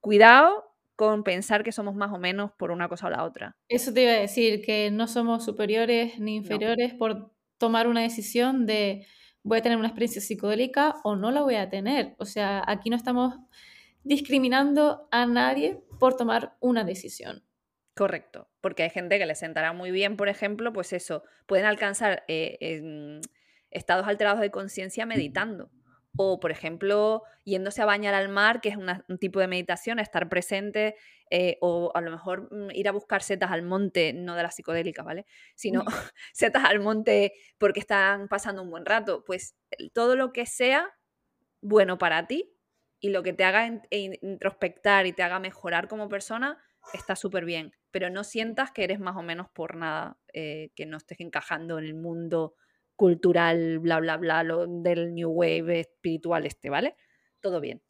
Cuidado 0.00 0.64
con 0.96 1.24
pensar 1.24 1.64
que 1.64 1.72
somos 1.72 1.94
más 1.94 2.12
o 2.12 2.18
menos 2.18 2.52
por 2.52 2.70
una 2.70 2.88
cosa 2.88 3.06
o 3.06 3.10
la 3.10 3.24
otra. 3.24 3.56
Eso 3.68 3.92
te 3.92 4.02
iba 4.02 4.12
a 4.12 4.16
decir, 4.16 4.62
que 4.64 4.90
no 4.90 5.06
somos 5.06 5.44
superiores 5.44 6.18
ni 6.18 6.36
inferiores 6.36 6.94
por 6.94 7.33
tomar 7.64 7.88
una 7.88 8.02
decisión 8.02 8.66
de 8.66 9.06
voy 9.42 9.56
a 9.56 9.62
tener 9.62 9.78
una 9.78 9.88
experiencia 9.88 10.20
psicodélica 10.20 10.96
o 11.02 11.16
no 11.16 11.30
la 11.30 11.40
voy 11.40 11.54
a 11.54 11.70
tener. 11.70 12.14
O 12.18 12.26
sea, 12.26 12.62
aquí 12.66 12.90
no 12.90 12.96
estamos 12.96 13.36
discriminando 14.02 15.08
a 15.10 15.24
nadie 15.24 15.80
por 15.98 16.14
tomar 16.14 16.58
una 16.60 16.84
decisión. 16.84 17.42
Correcto, 17.96 18.50
porque 18.60 18.82
hay 18.82 18.90
gente 18.90 19.18
que 19.18 19.24
le 19.24 19.34
sentará 19.34 19.72
muy 19.72 19.92
bien, 19.92 20.18
por 20.18 20.28
ejemplo, 20.28 20.74
pues 20.74 20.92
eso, 20.92 21.22
pueden 21.46 21.64
alcanzar 21.64 22.22
eh, 22.28 23.20
estados 23.70 24.06
alterados 24.06 24.40
de 24.40 24.50
conciencia 24.50 25.06
meditando. 25.06 25.70
O, 26.16 26.38
por 26.38 26.50
ejemplo, 26.50 27.24
yéndose 27.44 27.82
a 27.82 27.86
bañar 27.86 28.14
al 28.14 28.28
mar, 28.28 28.60
que 28.60 28.68
es 28.68 28.76
un 28.76 29.18
tipo 29.18 29.40
de 29.40 29.48
meditación, 29.48 29.98
estar 29.98 30.28
presente, 30.28 30.96
eh, 31.30 31.58
o 31.60 31.90
a 31.94 32.00
lo 32.00 32.10
mejor 32.10 32.48
mm, 32.52 32.70
ir 32.72 32.88
a 32.88 32.92
buscar 32.92 33.22
setas 33.22 33.50
al 33.50 33.62
monte, 33.62 34.12
no 34.12 34.36
de 34.36 34.42
las 34.42 34.54
psicodélicas, 34.54 35.04
¿vale? 35.04 35.26
Sino 35.54 35.84
setas 36.32 36.64
al 36.64 36.80
monte 36.80 37.34
porque 37.58 37.80
están 37.80 38.28
pasando 38.28 38.62
un 38.62 38.70
buen 38.70 38.86
rato. 38.86 39.24
Pues 39.24 39.56
todo 39.92 40.16
lo 40.16 40.32
que 40.32 40.46
sea 40.46 40.92
bueno 41.60 41.98
para 41.98 42.26
ti 42.26 42.52
y 43.00 43.10
lo 43.10 43.22
que 43.22 43.32
te 43.32 43.44
haga 43.44 43.66
introspectar 43.90 45.06
y 45.06 45.12
te 45.12 45.22
haga 45.22 45.38
mejorar 45.38 45.88
como 45.88 46.08
persona, 46.08 46.58
está 46.92 47.16
súper 47.16 47.44
bien, 47.44 47.74
pero 47.90 48.10
no 48.10 48.24
sientas 48.24 48.70
que 48.70 48.84
eres 48.84 49.00
más 49.00 49.16
o 49.16 49.22
menos 49.22 49.48
por 49.50 49.76
nada, 49.76 50.18
eh, 50.32 50.70
que 50.74 50.86
no 50.86 50.96
estés 50.96 51.20
encajando 51.20 51.78
en 51.78 51.84
el 51.84 51.94
mundo 51.94 52.54
cultural, 52.96 53.78
bla, 53.78 54.00
bla, 54.00 54.16
bla, 54.16 54.42
lo 54.42 54.66
del 54.66 55.14
New 55.14 55.30
Wave 55.30 55.80
espiritual 55.80 56.46
este, 56.46 56.70
¿vale? 56.70 56.96
Todo 57.40 57.60
bien. 57.60 57.82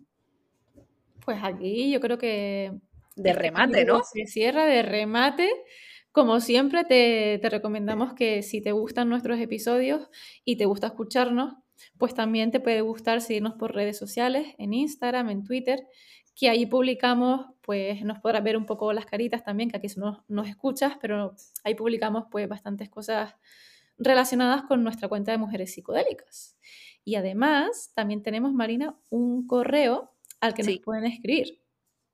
Pues 1.25 1.38
aquí 1.43 1.90
yo 1.90 2.01
creo 2.01 2.19
que... 2.19 2.73
De 3.17 3.31
este 3.31 3.43
remate, 3.43 3.85
¿no? 3.85 4.03
Se 4.03 4.27
cierra 4.27 4.67
de 4.67 4.83
remate. 4.83 5.49
Como 6.11 6.40
siempre, 6.40 6.85
te, 6.85 7.38
te 7.40 7.49
recomendamos 7.49 8.14
que 8.14 8.43
si 8.43 8.61
te 8.61 8.73
gustan 8.73 9.09
nuestros 9.09 9.38
episodios 9.38 10.09
y 10.45 10.57
te 10.57 10.64
gusta 10.64 10.88
escucharnos, 10.88 11.55
pues 11.99 12.14
también 12.14 12.51
te 12.51 12.61
puede 12.61 12.81
gustar 12.81 13.21
seguirnos 13.21 13.55
por 13.55 13.75
redes 13.75 13.99
sociales, 13.99 14.55
en 14.59 14.75
Instagram, 14.75 15.31
en 15.31 15.45
Twitter, 15.45 15.87
que 16.35 16.49
ahí 16.49 16.67
publicamos, 16.67 17.47
pues 17.62 18.03
nos 18.03 18.19
podrás 18.19 18.43
ver 18.43 18.57
un 18.57 18.67
poco 18.67 18.93
las 18.93 19.07
caritas 19.07 19.45
también, 19.45 19.71
que 19.71 19.77
aquí 19.77 19.88
no 19.97 20.25
nos 20.29 20.49
escuchas, 20.49 20.95
pero 21.01 21.35
ahí 21.62 21.75
publicamos 21.75 22.25
pues 22.31 22.49
bastantes 22.49 22.88
cosas 22.88 23.35
relacionadas 23.99 24.63
con 24.63 24.83
nuestra 24.83 25.09
cuenta 25.09 25.33
de 25.33 25.39
mujeres 25.39 25.75
psicodélicas. 25.75 26.57
Y 27.05 27.17
además, 27.17 27.93
también 27.95 28.23
tenemos, 28.23 28.53
Marina, 28.53 28.97
un 29.11 29.47
correo 29.47 30.15
al 30.41 30.55
que 30.55 30.63
nos 30.63 30.79
pueden 30.79 31.05
escribir. 31.05 31.61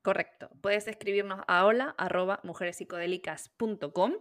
Correcto. 0.02 0.50
Puedes 0.60 0.88
escribirnos 0.88 1.40
a 1.46 1.64
hola 1.66 1.94
arroba 1.98 2.40
mujerespsicodélicas.com. 2.44 4.12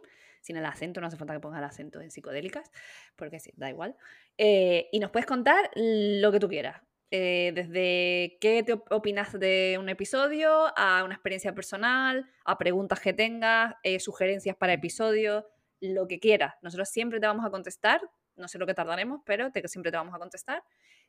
Sin 0.41 0.58
el 0.58 0.65
acento, 0.65 1.02
no 1.02 1.08
hace 1.08 1.17
falta 1.17 1.34
que 1.34 1.39
pongas 1.39 1.60
el 1.60 1.65
acento 1.65 2.00
en 2.00 2.12
psicodélicas, 2.12 2.72
porque 3.15 3.39
sí, 3.39 3.52
da 3.58 3.69
igual. 3.69 3.95
Eh, 4.38 4.88
y 4.91 5.00
nos 5.00 5.12
puedes 5.12 5.26
contar 5.26 5.69
lo 5.76 6.32
que 6.32 6.39
tú 6.39 6.48
quieras. 6.48 6.82
Eh, 7.12 7.52
desde 7.56 8.38
qué 8.39 8.62
te 8.63 8.74
opinas 8.91 9.38
de 9.38 9.78
un 9.80 9.89
episodio, 9.89 10.72
a 10.78 11.04
una 11.04 11.15
experiencia 11.15 11.56
personal, 11.56 12.30
a 12.45 12.58
preguntas 12.58 13.00
que 13.00 13.13
tengas, 13.13 13.76
eh, 13.84 14.00
sugerencias 14.00 14.56
para 14.56 14.74
episodios, 14.74 15.43
lo 15.81 16.07
que 16.07 16.19
quieras. 16.19 16.55
Nosotros 16.61 16.89
siempre 16.89 17.19
te 17.19 17.27
vamos 17.27 17.45
a 17.45 17.49
contestar, 17.49 18.01
no 18.35 18.47
sé 18.47 18.57
lo 18.57 18.65
que 18.65 18.73
tardaremos, 18.73 19.21
pero 19.25 19.51
siempre 19.65 19.91
te 19.91 19.97
vamos 19.97 20.13
a 20.13 20.19
contestar. 20.19 20.63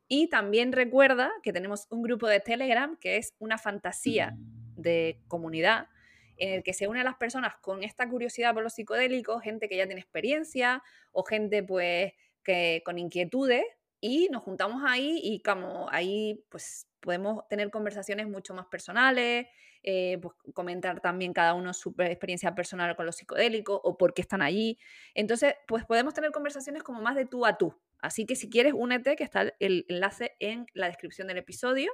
Y 0.08 0.28
también 0.28 0.72
recuerda 0.72 1.30
que 1.42 1.52
tenemos 1.52 1.86
un 1.90 2.02
grupo 2.02 2.26
de 2.26 2.40
Telegram 2.40 2.96
que 2.96 3.16
es 3.16 3.34
una 3.38 3.58
fantasía 3.58 4.36
de 4.76 5.20
comunidad 5.28 5.88
en 6.36 6.54
el 6.54 6.62
que 6.62 6.72
se 6.72 6.88
unen 6.88 7.04
las 7.04 7.16
personas 7.16 7.56
con 7.56 7.84
esta 7.84 8.08
curiosidad 8.08 8.54
por 8.54 8.62
los 8.62 8.72
psicodélicos, 8.72 9.42
gente 9.42 9.68
que 9.68 9.76
ya 9.76 9.86
tiene 9.86 10.00
experiencia 10.00 10.82
o 11.12 11.22
gente 11.22 11.62
pues 11.62 12.12
que 12.42 12.82
con 12.84 12.98
inquietudes 12.98 13.64
y 14.00 14.28
nos 14.30 14.42
juntamos 14.42 14.82
ahí 14.84 15.20
y 15.22 15.42
como 15.42 15.88
ahí 15.90 16.42
pues 16.48 16.86
podemos 17.00 17.46
tener 17.48 17.70
conversaciones 17.70 18.28
mucho 18.28 18.54
más 18.54 18.66
personales, 18.66 19.46
eh, 19.82 20.18
pues 20.20 20.34
comentar 20.52 21.00
también 21.00 21.32
cada 21.32 21.54
uno 21.54 21.72
su 21.72 21.94
experiencia 21.98 22.54
personal 22.54 22.94
con 22.96 23.06
los 23.06 23.16
psicodélicos 23.16 23.80
o 23.82 23.96
por 23.96 24.12
qué 24.12 24.22
están 24.22 24.42
allí. 24.42 24.78
Entonces, 25.14 25.54
pues 25.66 25.84
podemos 25.86 26.12
tener 26.12 26.32
conversaciones 26.32 26.82
como 26.82 27.00
más 27.00 27.16
de 27.16 27.24
tú 27.24 27.46
a 27.46 27.56
tú. 27.56 27.74
Así 28.00 28.26
que 28.26 28.36
si 28.36 28.50
quieres, 28.50 28.74
únete, 28.76 29.16
que 29.16 29.24
está 29.24 29.52
el 29.58 29.86
enlace 29.88 30.36
en 30.38 30.66
la 30.74 30.86
descripción 30.86 31.28
del 31.28 31.38
episodio. 31.38 31.92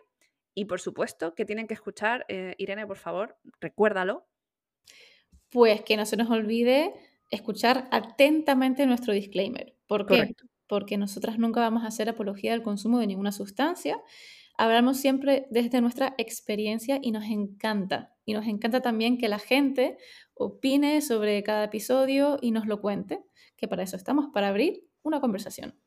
Y 0.55 0.65
por 0.65 0.81
supuesto 0.81 1.35
que 1.35 1.45
tienen 1.45 1.67
que 1.67 1.75
escuchar, 1.75 2.25
eh, 2.29 2.55
Irene, 2.59 2.87
por 2.87 2.97
favor, 2.97 3.37
recuérdalo. 3.61 4.27
Pues 5.51 5.83
que 5.83 5.97
no 5.97 6.07
se 6.07 6.17
nos 6.17 6.31
olvide 6.31 6.93
escuchar 7.31 7.89
atentamente 7.93 8.87
nuestro 8.87 9.13
disclaimer. 9.13 9.75
¿Por 9.87 10.07
qué? 10.07 10.35
Porque 10.67 10.97
nosotras 10.97 11.39
nunca 11.39 11.61
vamos 11.61 11.85
a 11.85 11.89
hacer 11.89 12.09
apología 12.09 12.53
del 12.53 12.63
consumo 12.63 12.99
de 12.99 13.07
ninguna 13.07 13.33
sustancia 13.33 14.01
hablamos 14.59 14.99
siempre 14.99 15.47
desde 15.51 15.81
nuestra 15.81 16.15
experiencia 16.19 16.99
y 17.01 17.13
nos 17.13 17.25
encanta. 17.25 18.15
Y 18.25 18.35
nos 18.35 18.47
encanta 18.47 18.81
también 18.81 19.19
que 19.19 19.29
la 19.29 19.39
gente 19.39 19.99
opine 20.35 21.01
sobre 21.01 21.43
cada 21.43 21.65
episodio 21.65 22.39
y 22.41 22.51
nos 22.51 22.67
lo 22.67 22.81
cuente, 22.81 23.25
que 23.57 23.69
para 23.69 23.83
eso 23.83 23.97
estamos, 23.97 24.27
para 24.33 24.49
abrir 24.49 24.85
una 25.03 25.21
conversación. 25.21 25.79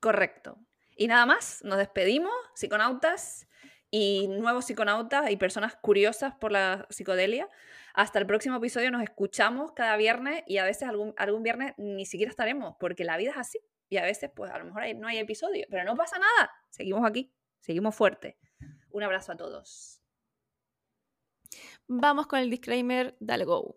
Correcto. 0.00 0.58
Y 0.96 1.08
nada 1.08 1.26
más, 1.26 1.62
nos 1.64 1.78
despedimos, 1.78 2.32
psiconautas 2.54 3.48
y 3.90 4.28
nuevos 4.28 4.66
psiconautas 4.66 5.30
y 5.30 5.36
personas 5.36 5.76
curiosas 5.76 6.34
por 6.34 6.52
la 6.52 6.86
psicodelia. 6.90 7.48
Hasta 7.92 8.18
el 8.18 8.26
próximo 8.26 8.56
episodio 8.56 8.90
nos 8.90 9.02
escuchamos 9.02 9.72
cada 9.72 9.96
viernes 9.96 10.44
y 10.46 10.58
a 10.58 10.64
veces 10.64 10.88
algún, 10.88 11.12
algún 11.16 11.42
viernes 11.42 11.74
ni 11.76 12.06
siquiera 12.06 12.30
estaremos, 12.30 12.76
porque 12.78 13.04
la 13.04 13.16
vida 13.16 13.32
es 13.32 13.36
así. 13.36 13.60
Y 13.88 13.96
a 13.96 14.02
veces, 14.02 14.30
pues 14.34 14.52
a 14.52 14.58
lo 14.58 14.66
mejor 14.66 14.82
no 14.96 15.08
hay 15.08 15.18
episodio, 15.18 15.66
pero 15.68 15.82
no 15.84 15.96
pasa 15.96 16.18
nada, 16.18 16.50
seguimos 16.68 17.04
aquí. 17.04 17.32
Seguimos 17.60 17.94
fuerte. 17.94 18.38
Un 18.90 19.02
abrazo 19.02 19.32
a 19.32 19.36
todos. 19.36 20.02
Vamos 21.86 22.26
con 22.26 22.38
el 22.38 22.50
disclaimer, 22.50 23.16
dale 23.20 23.44
go. 23.44 23.76